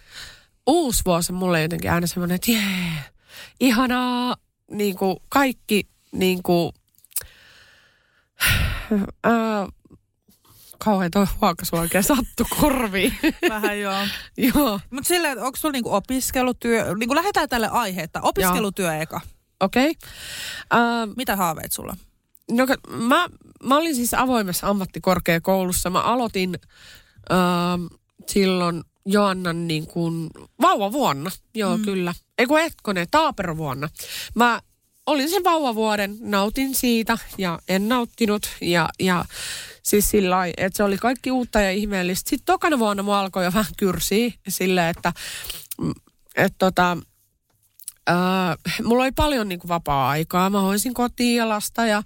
[0.68, 2.92] uusi vuosi on mulle jotenkin aina semmoinen, että jee,
[3.60, 4.36] ihanaa,
[4.72, 6.74] niin kuin kaikki niin kuin,
[8.92, 9.68] öö,
[10.78, 13.18] kauhean toi huokasu oikein sattu korviin.
[13.50, 14.08] Vähän joo.
[14.56, 18.22] Joo, Mutta silleen, että onko sulla niinku opiskelutyö, niinku lähdetään tälle aiheetta.
[18.22, 19.22] Opiskelutyö eka.
[19.60, 19.92] okei.
[19.92, 20.80] Okay.
[20.80, 21.98] Öö, Mitä haaveet sulla?
[22.52, 23.28] No mä,
[23.64, 25.90] mä olin siis avoimessa ammattikorkeakoulussa.
[25.90, 26.56] Mä aloitin
[27.32, 27.86] ähm,
[28.28, 30.30] silloin Joannan niin kuin
[30.62, 31.32] vauvavuonna.
[31.56, 31.84] Joo, mm.
[31.84, 32.14] kyllä.
[32.38, 33.90] Ei kun hetkone, taaperovuonna.
[34.36, 34.62] Mä
[35.06, 38.50] olin sen vauvavuoden, nautin siitä ja en nauttinut.
[38.62, 39.26] Ja, ja
[39.84, 42.30] siis sillä että se oli kaikki uutta ja ihmeellistä.
[42.30, 45.14] Sitten tokana vuonna mua alkoi jo vähän kyrsiä silleen, että,
[46.36, 46.98] että tota,
[48.10, 50.50] Äh, mulla oli paljon niin kuin, vapaa-aikaa.
[50.50, 52.04] Mä hoisin kotiin ja lasta ja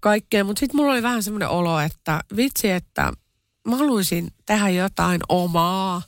[0.00, 3.12] kaikkea, mutta sitten mulla oli vähän semmoinen olo, että vitsi, että
[3.68, 6.02] mä haluaisin tehdä jotain omaa.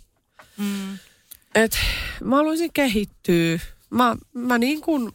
[0.59, 0.99] Mm.
[1.55, 1.79] Et
[2.25, 3.59] mä haluaisin kehittyä.
[3.91, 5.13] Mä, mä niin kuin,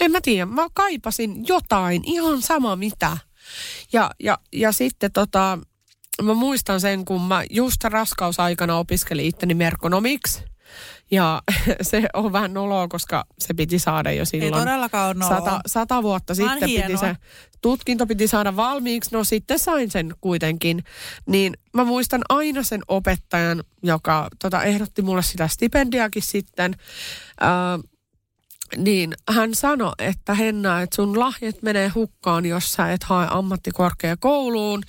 [0.00, 3.18] en mä tiedä, mä kaipasin jotain, ihan sama mitä.
[3.92, 5.58] Ja, ja, ja sitten tota,
[6.22, 10.42] mä muistan sen, kun mä just raskausaikana opiskelin itteni merkonomiksi–
[11.10, 11.42] ja
[11.82, 14.54] se on vähän noloa, koska se piti saada jo silloin.
[14.54, 15.38] Ei todellakaan ole noloa.
[15.38, 16.86] Sata, sata vuotta Vaan sitten hienoa.
[16.86, 17.16] piti se
[17.60, 19.10] tutkinto piti saada valmiiksi.
[19.12, 20.84] No sitten sain sen kuitenkin.
[21.26, 26.74] Niin mä muistan aina sen opettajan, joka tota, ehdotti mulle sitä stipendiakin sitten.
[27.42, 27.48] Äh,
[28.76, 34.82] niin hän sanoi, että Henna, että sun lahjat menee hukkaan, jos sä et hae ammattikorkeakouluun.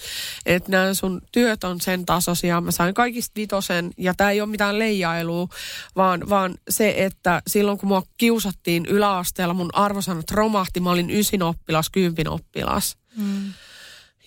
[0.45, 2.61] Että nämä sun työt on sen tasoisia.
[2.61, 5.47] Mä sain kaikista vitosen ja tämä ei ole mitään leijailua,
[5.95, 10.79] vaan, vaan se, että silloin kun mua kiusattiin yläasteella, mun arvosanat romahti.
[10.79, 12.97] Mä olin ysin oppilas, kympin oppilas.
[13.15, 13.53] Mm.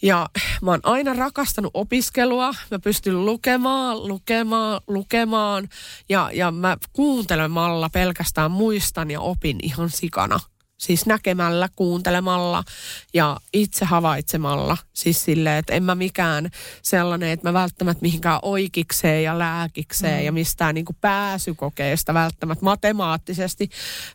[0.02, 0.28] Ja
[0.62, 2.54] mä oon aina rakastanut opiskelua.
[2.70, 5.68] Mä pystyn lukemaan, lukemaan, lukemaan.
[6.08, 10.40] Ja, ja mä kuuntelemalla pelkästään muistan ja opin ihan sikana.
[10.78, 12.64] Siis näkemällä, kuuntelemalla
[13.14, 14.76] ja itse havaitsemalla.
[14.92, 16.50] Siis silleen, että en mä mikään
[16.82, 20.24] sellainen, että mä välttämättä mihinkään oikeikseen ja lääkikseen mm.
[20.24, 23.68] ja mistään niin kuin pääsykokeesta välttämättä matemaattisesti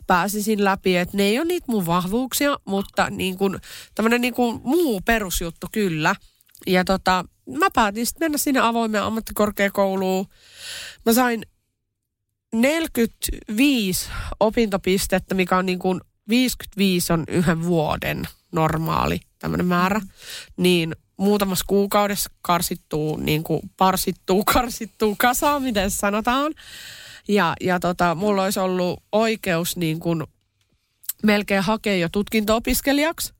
[0.06, 0.96] pääsisin läpi.
[0.96, 3.58] Että ne ei ole niitä mun vahvuuksia, mutta niin kuin,
[3.94, 6.14] tämmöinen niin kuin muu perusjuttu kyllä.
[6.66, 7.24] Ja tota,
[7.58, 10.26] mä päätin sitten mennä sinne avoimeen ammattikorkeakouluun.
[11.06, 11.42] Mä sain
[12.54, 14.08] 45
[14.40, 20.00] opintopistettä, mikä on niin kuin 55 on yhden vuoden normaali tämmöinen määrä,
[20.56, 26.54] niin muutamassa kuukaudessa karsittuu, niin kuin parsittuu, karsittuu kasaan, miten sanotaan.
[27.28, 30.24] Ja, ja tota, mulla olisi ollut oikeus niin kuin
[31.22, 33.34] melkein hakea jo tutkinto-opiskelijaksi.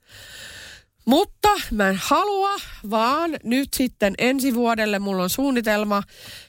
[1.05, 2.51] Mutta mä en halua,
[2.91, 6.03] vaan nyt sitten ensi vuodelle mulla on suunnitelma,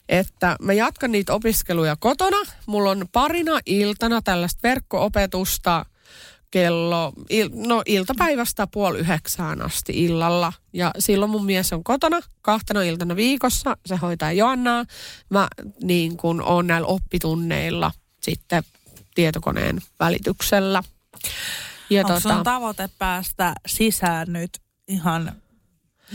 [0.10, 2.38] että mä jatkan niitä opiskeluja kotona.
[2.66, 5.86] Mulla on parina iltana tällaista verkko-opetusta
[6.56, 10.54] kello, il, no iltapäivästä puoli yhdeksään asti illalla.
[10.74, 13.78] Ja silloin mun mies on kotona kahtena iltana viikossa.
[13.86, 14.86] Se hoitaa Joannaa.
[15.30, 15.48] Mä
[15.84, 17.92] niin kun on näillä oppitunneilla
[18.22, 18.64] sitten
[19.16, 20.84] tietokoneen välityksellä.
[21.90, 25.36] Ja Onko tota, tavoite päästä sisään nyt ihan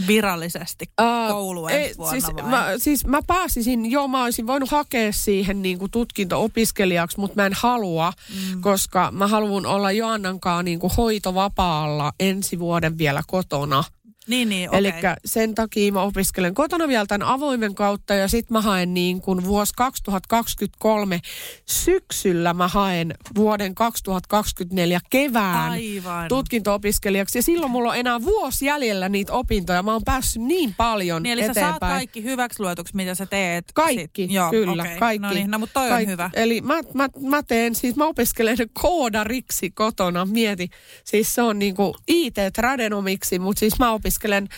[0.06, 2.42] virallisesti uh, koulu ensi vuonna siis, vai?
[2.42, 7.46] Mä, siis mä pääsisin, joo mä olisin voinut hakea siihen niin kuin tutkinto-opiskelijaksi, mutta mä
[7.46, 8.60] en halua, mm.
[8.60, 13.84] koska mä haluan olla Joannankaan niin kuin hoitovapaalla ensi vuoden vielä kotona.
[14.28, 14.78] Niin, niin, okay.
[14.78, 14.92] Eli
[15.24, 19.44] sen takia mä opiskelen kotona vielä tämän avoimen kautta ja sitten mä haen niin kuin
[19.44, 21.20] vuosi 2023
[21.66, 26.28] syksyllä mä haen vuoden 2024 kevään Aivan.
[26.28, 27.38] tutkinto-opiskelijaksi.
[27.38, 29.82] Ja silloin mulla on enää vuosi jäljellä niitä opintoja.
[29.82, 31.66] Mä oon päässyt niin paljon niin, eli eteenpäin.
[31.66, 33.64] Eli sä saat kaikki hyväksi luetuksi, mitä sä teet.
[33.74, 34.30] Kaikki, sit.
[34.30, 34.98] Joo, kyllä, okay.
[34.98, 35.26] kaikki.
[35.26, 36.06] No niin, no mutta toi kaikki.
[36.06, 36.30] on hyvä.
[36.34, 40.68] Eli mä, mä, mä teen, siis mä opiskelen koodariksi kotona, mieti.
[41.04, 44.48] Siis se on niinku IT-tradenomiksi, mutta siis mä opiskelen opiskelen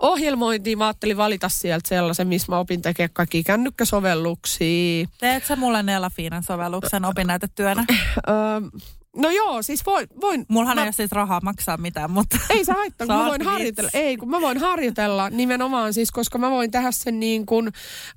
[0.00, 0.76] ohjelmointia.
[0.76, 5.06] Mä ajattelin valita sieltä sellaisen, missä mä opin tekemään kaikki kännykkäsovelluksia.
[5.18, 7.84] Teet sä mulle Nelafiinan sovelluksen opinnäytetyönä?
[9.16, 10.06] No joo, siis voin...
[10.20, 10.82] voin Mullahan mä...
[10.82, 12.38] ei ole siis rahaa maksaa mitään, mutta...
[12.50, 13.90] Ei se haittaa, kun mä voin harjoitella.
[13.94, 17.66] Ei, kun mä voin harjoitella nimenomaan siis, koska mä voin tehdä sen niin kuin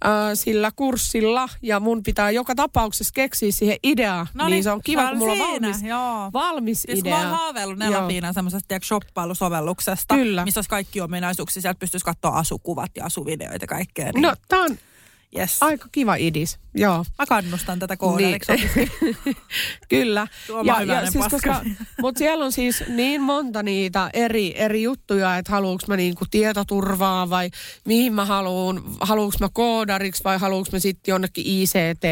[0.05, 4.27] äh, sillä kurssilla ja mun pitää joka tapauksessa keksiä siihen idea.
[4.33, 6.29] No niin, niin se on kiva, kun mulla on valmis, joo.
[6.33, 7.13] valmis siis idea.
[7.13, 10.45] Siis mä oon haaveillut Nelapiinan semmoisesta tiedätkö, shoppailusovelluksesta, Kyllä.
[10.45, 11.61] missä olisi kaikki ominaisuuksia.
[11.61, 14.11] Sieltä pystyisi katsoa asukuvat ja asuvideoita ja kaikkea.
[14.13, 14.21] Niin...
[14.21, 14.77] No, tää on
[15.37, 15.57] Yes.
[15.61, 17.05] Aika kiva idis, joo.
[17.19, 18.69] Mä kannustan tätä koodariksi niin.
[19.89, 20.27] Kyllä.
[20.63, 21.61] ja, ja siis koska,
[22.01, 27.29] mutta siellä on siis niin monta niitä eri, eri juttuja, että haluuks mä niinku tietoturvaa
[27.29, 27.49] vai
[27.85, 32.03] mihin mä haluun, haluuks mä koodariksi vai haluuks mä sitten jonnekin ICT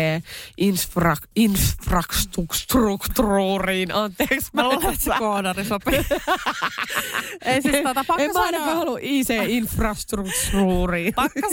[1.36, 4.50] infrastruktuuriin, anteeksi.
[4.54, 5.94] Mä luulen, että se koodari sopii.
[7.46, 11.14] Ei siis tota, pakka En mä ainakaan halua IC-infrastruktuuriin.
[11.16, 11.48] pakka,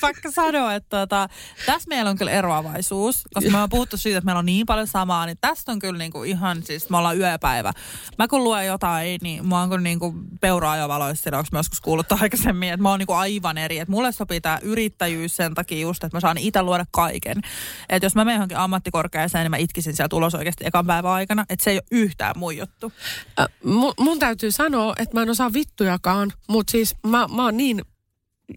[0.00, 1.28] pakka sanoa, että tota,
[1.66, 4.86] tässä meillä on kyllä eroavaisuus, koska me on puhuttu siitä, että meillä on niin paljon
[4.86, 7.72] samaa, niin tästä on kyllä niinku ihan siis, me ollaan yöpäivä.
[8.18, 11.80] Mä kun luen jotain, niin mä oon kyllä niinku peuraa jo valoissa, onko mä joskus
[11.80, 13.78] kuullut aikaisemmin, että mä oon niinku aivan eri.
[13.78, 17.40] Että mulle sopii tämä yrittäjyys sen takia just, että mä saan itse luoda kaiken.
[17.88, 21.44] Että jos mä menen johonkin ammattikorkeaseen, niin mä itkisin sieltä ulos oikeasti ekan päivän aikana.
[21.48, 22.92] Että se ei ole yhtään mun juttu.
[23.40, 27.56] Äh, mun, mun täytyy sanoa, että mä en osaa vittujakaan, mutta siis mä, mä oon
[27.56, 27.82] niin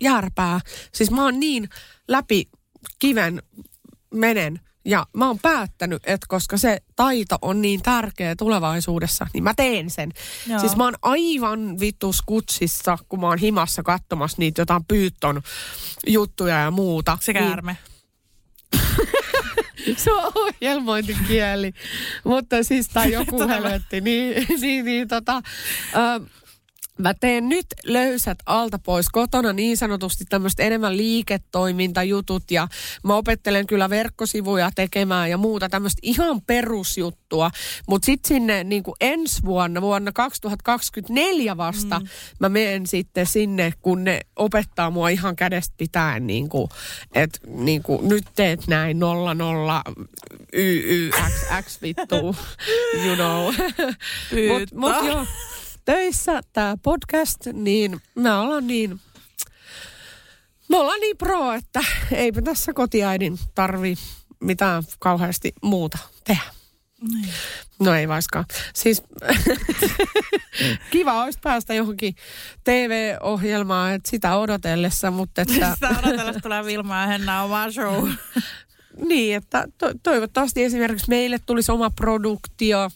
[0.02, 0.60] järpää.
[0.94, 1.70] Siis mä oon niin
[2.08, 2.50] läpi
[3.00, 3.42] kiven
[4.14, 4.60] menen.
[4.86, 9.90] Ja mä oon päättänyt, että koska se taito on niin tärkeä tulevaisuudessa, niin mä teen
[9.90, 10.12] sen.
[10.48, 10.60] Joo.
[10.60, 15.42] Siis mä oon aivan vittus kutsissa, kun mä oon himassa katsomassa niitä jotain pyytton
[16.08, 17.18] juttuja ja muuta.
[17.22, 17.78] Se Niin- käärme.
[19.98, 21.74] se on ohjelmointikieli.
[22.24, 25.42] Mutta siis, tai joku helvetti, niin, niin, niin tota,
[25.96, 26.26] ö,
[26.98, 32.68] Mä teen nyt löysät alta pois kotona niin sanotusti tämmöistä enemmän liiketoimintajutut ja
[33.04, 37.52] mä opettelen kyllä verkkosivuja tekemään ja muuta tämmöistä ihan perusjuttua.
[37.88, 42.08] Mutta sitten sinne niin kuin ensi vuonna, vuonna 2024 vasta, mm.
[42.40, 46.70] mä menen sitten sinne, kun ne opettaa mua ihan kädestä pitäen, niin kuin,
[47.14, 49.84] että niin kuin, nyt teet näin 00
[50.54, 52.36] y, y, x, x vittu,
[53.06, 53.54] you know.
[54.50, 55.26] Mutta mut joo,
[55.88, 59.00] töissä tämä podcast, niin me ollaan niin,
[60.70, 61.80] me ollaan niin pro, että
[62.12, 63.96] eipä tässä kotiäidin tarvi
[64.40, 66.42] mitään kauheasti muuta tehdä.
[67.12, 67.34] Niin.
[67.80, 68.46] No ei vaiskaan.
[68.74, 69.04] Siis
[70.92, 72.16] kiva olisi päästä johonkin
[72.64, 75.74] TV-ohjelmaan, että sitä odotellessa, mutta että...
[75.74, 78.10] Sitä odotellessa tulee Vilma ja Henna oma show.
[79.06, 82.90] Niin, että to- toivottavasti esimerkiksi meille tulisi oma produktio,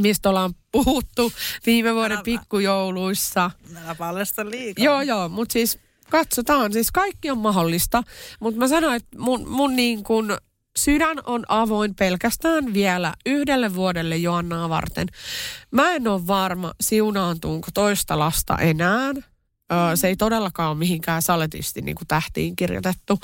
[0.00, 1.32] mistä ollaan puhuttu
[1.66, 3.50] viime vuoden Älä- pikkujouluissa.
[3.84, 4.84] Älä paljasta liikaa.
[4.84, 5.78] Joo, joo, mutta siis
[6.10, 8.02] katsotaan, siis kaikki on mahdollista.
[8.40, 10.36] Mutta mä sanoin, että mun, mun niin kun
[10.78, 15.08] sydän on avoin pelkästään vielä yhdelle vuodelle Joannaa varten.
[15.70, 19.14] Mä en ole varma, siunaantuunko toista lasta enää.
[19.94, 23.20] Se ei todellakaan ole mihinkään saletisti niin kuin tähtiin kirjoitettu.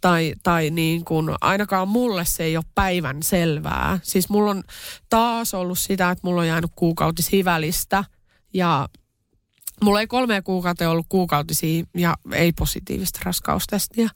[0.00, 3.98] Tai, tai niin kuin, ainakaan mulle se ei ole päivän selvää.
[4.02, 4.62] Siis mulla on
[5.10, 8.04] taas ollut sitä, että mulla on jäänyt kuukautisia välistä.
[8.54, 8.88] Ja
[9.84, 14.10] mulla ei kolme kuukautta ollut kuukautisia ja ei positiivista raskaustestiä.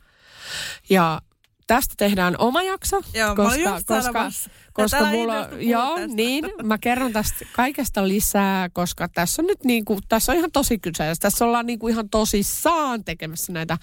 [0.91, 1.21] Ja
[1.67, 4.51] tästä tehdään oma jakso, Joo, mä koska, just koska, sanomassa.
[4.73, 6.17] koska mulla, joo, tästä.
[6.17, 10.79] niin, mä kerron tästä kaikesta lisää, koska tässä on nyt niinku, tässä on ihan tosi
[10.79, 11.23] kyseessä.
[11.23, 13.79] Tässä ollaan niinku ihan tosissaan tekemässä näitä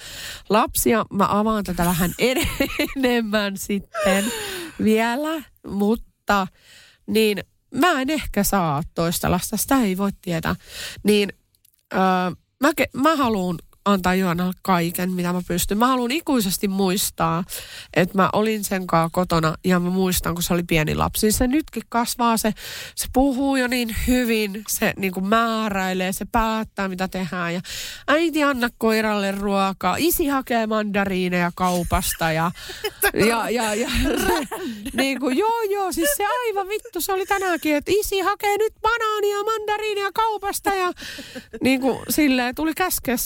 [0.50, 1.06] lapsia.
[1.14, 2.48] Mä avaan tätä vähän en-
[2.98, 4.26] enemmän sitten
[4.84, 6.48] vielä, mutta
[7.08, 7.44] niin
[7.76, 10.56] mä en ehkä saa toista lasta, sitä ei voi tietää.
[11.04, 11.34] Niin
[11.94, 12.00] öö,
[12.62, 15.78] mä, ke- mä haluan antaa Joanalle kaiken, mitä mä pystyn.
[15.78, 17.44] Mä haluan ikuisesti muistaa,
[17.94, 21.32] että mä olin sen kanssa kotona ja mä muistan, kun se oli pieni lapsi.
[21.32, 22.54] Se nytkin kasvaa, se,
[22.96, 27.54] se puhuu jo niin hyvin, se niin kuin määräilee, se päättää, mitä tehdään.
[27.54, 27.62] Ja
[28.08, 32.52] äiti anna koiralle ruokaa, isi hakee mandariineja kaupasta ja,
[33.30, 33.90] ja, ja, ja
[34.94, 38.74] niin kuin, joo, joo, siis se aivan vittu, se oli tänäänkin, että isi hakee nyt
[38.82, 40.92] banaania ja mandariineja kaupasta ja
[41.62, 43.18] niin kuin silleen tuli käskeä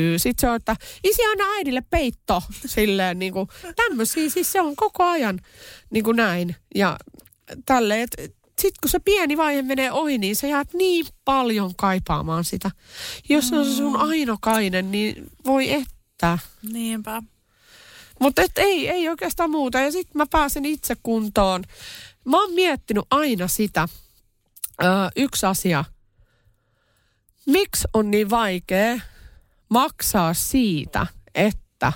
[0.00, 0.18] sänkyy.
[0.18, 4.76] Sitten se on, että isi anna äidille peitto, silleen niin kuin tämmöisiä, siis se on
[4.76, 5.40] koko ajan
[5.90, 6.56] niin kuin näin.
[6.74, 6.96] Ja
[7.66, 8.22] tälleen, että
[8.58, 12.70] sitten kun se pieni vaihe menee ohi, niin sä jäät niin paljon kaipaamaan sitä.
[13.28, 16.38] Jos se on se sun ainokainen, niin voi että.
[16.72, 17.22] Niinpä.
[18.20, 19.78] Mutta et ei, ei oikeastaan muuta.
[19.80, 21.64] Ja sitten mä pääsen itse kuntoon.
[22.24, 23.88] Mä oon miettinyt aina sitä.
[24.82, 24.86] Ö,
[25.16, 25.84] yksi asia.
[27.46, 29.00] Miksi on niin vaikea
[29.70, 31.92] maksaa siitä, että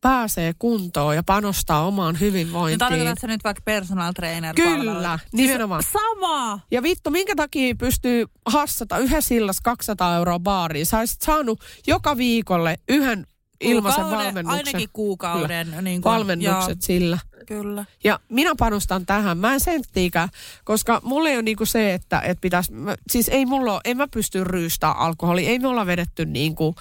[0.00, 2.78] pääsee kuntoon ja panostaa omaan Niin hyvinvointiin?
[2.78, 5.82] tarkoitatko sä nyt vaikka personal trainer Kyllä, nimenomaan.
[5.92, 6.60] Sama!
[6.70, 10.86] Ja vittu, minkä takia pystyy hassata yhdessä illassa 200 euroa baariin?
[10.86, 13.26] Sä olisit saanut joka viikolle yhden
[13.60, 14.66] ilmaisen Kuukauden, valmennuksen.
[14.66, 15.76] Ainakin kuukauden.
[15.82, 17.18] Niin kuin, valmennukset sillä.
[17.32, 17.84] Joo, kyllä.
[18.04, 19.38] Ja minä panostan tähän.
[19.38, 20.28] Mä en senttiikään,
[20.64, 23.96] koska mulla ei ole niinku se, että, että pitäisi, mä- siis ei mulla ole, en
[23.96, 25.48] mä pysty ryystää alkoholia.
[25.50, 26.74] Ei me olla vedetty niinku,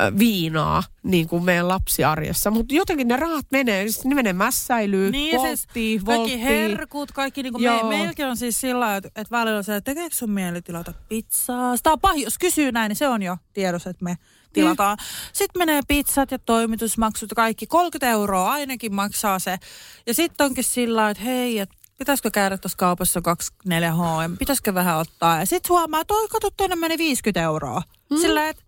[0.00, 2.50] äh, viinaa niin kuin meidän lapsiarjessa.
[2.50, 6.40] Mutta jotenkin ne rahat menee, siis ne menee mässäilyyn, Niin, ja siis volttiin, kaikki volttiin.
[6.40, 7.88] herkut, kaikki niinku me, Joo.
[7.88, 11.76] meilläkin on siis sillä että, että välillä on se, että tekeekö sun mieli tilata pizzaa?
[11.76, 14.16] Sitä on pahin, jos kysyy näin, niin se on jo tiedossa, että me
[14.54, 14.98] tilataan.
[15.32, 19.58] Sitten menee pizzat ja toimitusmaksut ja kaikki, 30 euroa ainakin maksaa se.
[20.06, 23.98] Ja sitten onkin sillä että hei, että pitäisikö käydä tuossa kaupassa 24 H,
[24.38, 25.38] pitäisikö vähän ottaa.
[25.38, 27.82] Ja sitten huomaa, että oi, kato, tuonne meni 50 euroa.
[28.10, 28.16] Mm.
[28.16, 28.64] Sillä että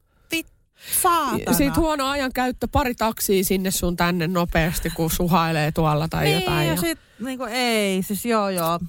[1.02, 1.52] Saatana.
[1.52, 6.66] Sitten huono ajankäyttö, pari taksia sinne sun tänne nopeasti, kun suhailee tuolla tai niin, jotain.
[6.66, 8.80] ja Ja, sit niinku ei, siis joo joo.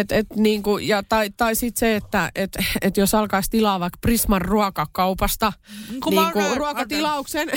[0.00, 3.98] Et, et, niinku, ja, tai tai sitten se, että et, et jos alkaisi tilaa vaikka
[4.00, 5.52] Prisman ruokakaupasta
[6.02, 7.48] Kun mä niinku, oon- ruokatilauksen,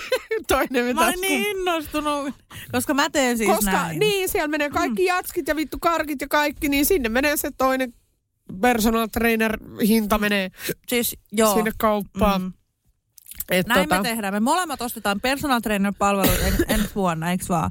[0.48, 2.34] toinen Mä olin niin innostunut,
[2.72, 3.98] koska mä teen siis Koska näin.
[3.98, 7.92] niin, siellä menee kaikki jatskit ja vittu karkit ja kaikki, niin sinne menee se toinen
[8.60, 10.50] personal trainer hinta menee
[10.88, 11.54] Siis joo.
[11.54, 12.42] sinne kauppaan.
[12.42, 12.52] Mm.
[13.50, 14.34] Et Näin tota, me tehdään.
[14.34, 17.70] Me molemmat ostetaan personal trainer palvelut en, ensi vuonna, eikö vaan?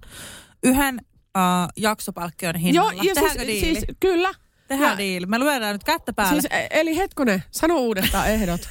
[0.63, 1.01] Yhden
[1.37, 2.93] uh, jaksopalkkion hinnalla.
[2.93, 3.79] Joo, ja Tehdäänkö siis, diili?
[3.79, 4.31] siis kyllä.
[4.67, 5.25] Tehdään ja- diili.
[5.25, 6.41] Me lyödään nyt kättä päälle.
[6.41, 8.69] Siis, eli hetkone, sano uudestaan ehdot.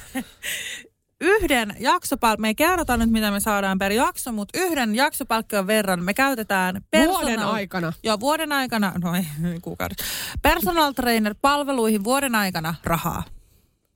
[1.21, 6.03] yhden jaksopalkkion, me ei kerrota nyt mitä me saadaan per jakso, mutta yhden jaksopalkkion verran
[6.03, 7.93] me käytetään Vuoden aikana.
[8.03, 9.25] Joo, vuoden aikana, no ei
[9.61, 10.05] kuukaudessa.
[10.41, 13.23] Personal trainer palveluihin vuoden aikana rahaa.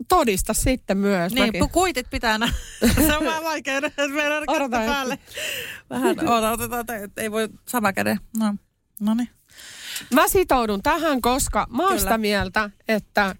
[0.07, 1.33] Todista sitten myös.
[1.33, 1.69] Niin, mäkin.
[1.69, 2.53] kuitit pitää nä-
[3.07, 5.19] Se on vähän vaikea, että meidän päälle.
[5.89, 8.19] Vähän, oota, otetaan, että ei voi sama käden.
[8.37, 8.55] No,
[8.99, 9.29] no niin.
[10.13, 13.35] Mä sitoudun tähän, koska mä oon sitä mieltä, että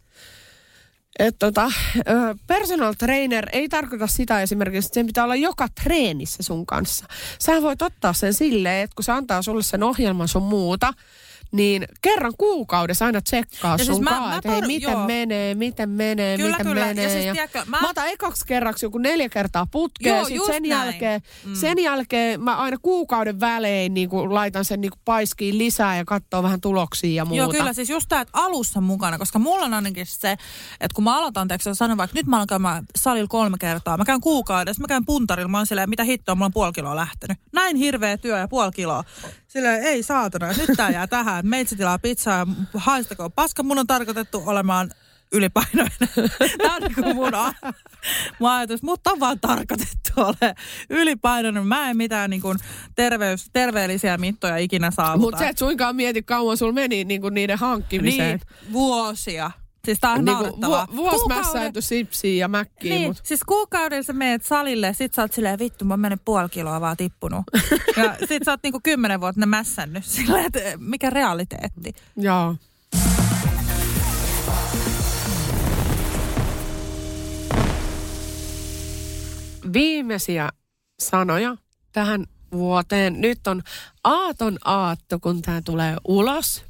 [1.19, 1.71] et tota,
[2.47, 7.05] personal trainer ei tarkoita sitä esimerkiksi, että sen pitää olla joka treenissä sun kanssa.
[7.39, 10.93] Sä voit ottaa sen silleen, että kun se antaa sulle sen ohjelman sun muuta,
[11.51, 15.07] niin kerran kuukaudessa aina tsekkaa Ja sun siis mä- kaa, mä että hei, miten joo.
[15.07, 16.79] menee, miten menee, Kyllä, miten kyllä.
[16.79, 17.09] Ja menee.
[17.09, 20.69] siis tiedätkö, mä- mä otan ekaksi kerraksi joku neljä kertaa putkeen, Joo, sit sen näin.
[20.69, 21.21] jälkeen,
[21.53, 26.61] sen jälkeen mä aina kuukauden välein niin laitan sen niin paiskiin lisää ja katsoo vähän
[26.61, 27.37] tuloksia ja muuta.
[27.43, 30.31] Joo, kyllä siis just tämä, että alussa mukana, koska mulla on ainakin se,
[30.71, 34.05] että kun mä aloitan, teeksi, sanon vaikka nyt mä alan käymään salilla kolme kertaa, mä
[34.05, 37.37] käyn kuukaudessa, mä käyn puntarilla, mä oon silleen, mitä hittoa, mulla on puoli kiloa lähtenyt.
[37.53, 39.03] Näin hirveä työ ja puoli kiloa.
[39.51, 43.87] Silleen, ei saatana, nyt tää jää tähän, meitsi tilaa pizzaa ja haistakoon paska, mun on
[43.87, 44.89] tarkoitettu olemaan
[45.31, 45.97] ylipainoinen.
[46.57, 47.53] Tämä on niin mun, a-
[48.39, 50.55] mun ajatus, mutta on vaan tarkoitettu ole
[50.89, 51.67] ylipainoinen.
[51.67, 52.57] Mä en mitään niin kuin
[52.95, 55.21] terveys, terveellisiä mittoja ikinä saavuta.
[55.21, 58.39] Mutta sä et suinkaan mieti, kauan sulla meni niinku niiden hankkimiseen.
[58.39, 59.51] Niin, vuosia.
[59.85, 60.87] Siis tää on naurettavaa.
[60.91, 65.21] vu- vuosi mässäyty sipsiin ja mäkkiin, Niin, mut siis kuukauden sä meet salille, sit sä
[65.21, 67.43] oot silleen, vittu, mä mennyt puoli kiloa vaan tippunut.
[67.97, 71.95] ja sit sä oot niinku kymmenen vuotta mässännyt silleen, että mikä realiteetti.
[72.17, 72.55] joo.
[79.73, 80.49] Viimeisiä
[80.99, 81.57] sanoja
[81.91, 83.21] tähän vuoteen.
[83.21, 83.61] Nyt on
[84.03, 86.63] aaton aatto, kun tämä tulee ulos.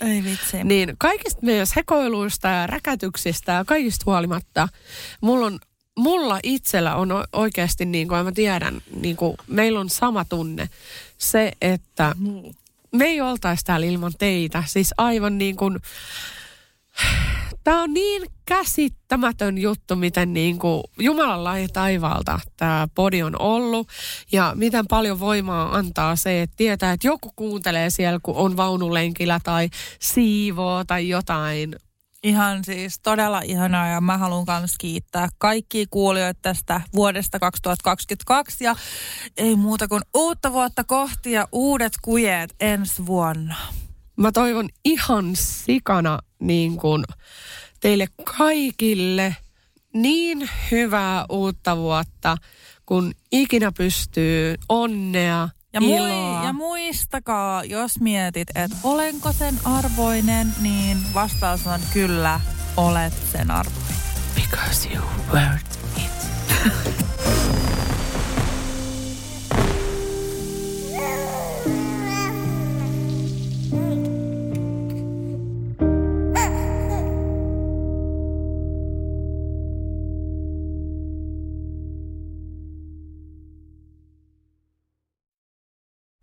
[0.00, 0.64] Ei vitsi.
[0.64, 4.68] Niin kaikista meidän sekoiluista ja räkätyksistä ja kaikista huolimatta,
[5.20, 5.58] mulla, on,
[5.96, 10.68] mulla itsellä on oikeasti, niin kuin mä tiedän, niin kuin meillä on sama tunne.
[11.18, 12.14] Se, että
[12.92, 14.64] me ei oltaisi täällä ilman teitä.
[14.66, 15.78] Siis aivan niin kuin,
[17.64, 23.88] tämä on niin käsittämätön juttu, miten niin kuin Jumalan laji taivaalta tämä podi on ollut.
[24.32, 29.40] Ja miten paljon voimaa antaa se, että tietää, että joku kuuntelee siellä, kun on vaunulenkillä
[29.44, 29.68] tai
[30.00, 31.76] siivoo tai jotain.
[32.22, 38.76] Ihan siis todella ihanaa ja mä haluan myös kiittää kaikkia kuulijoita tästä vuodesta 2022 ja
[39.36, 43.56] ei muuta kuin uutta vuotta kohti ja uudet kujeet ensi vuonna.
[44.18, 47.04] Mä toivon ihan sikana niin kuin
[47.80, 48.06] teille
[48.38, 49.36] kaikille
[49.94, 52.36] niin hyvää uutta vuotta,
[52.86, 56.08] kun ikinä pystyy onnea, Ja, iloa.
[56.36, 62.40] mui, ja muistakaa, jos mietit, että olenko sen arvoinen, niin vastaus on kyllä,
[62.76, 63.96] olet sen arvoinen.
[64.34, 66.10] Because you worth it.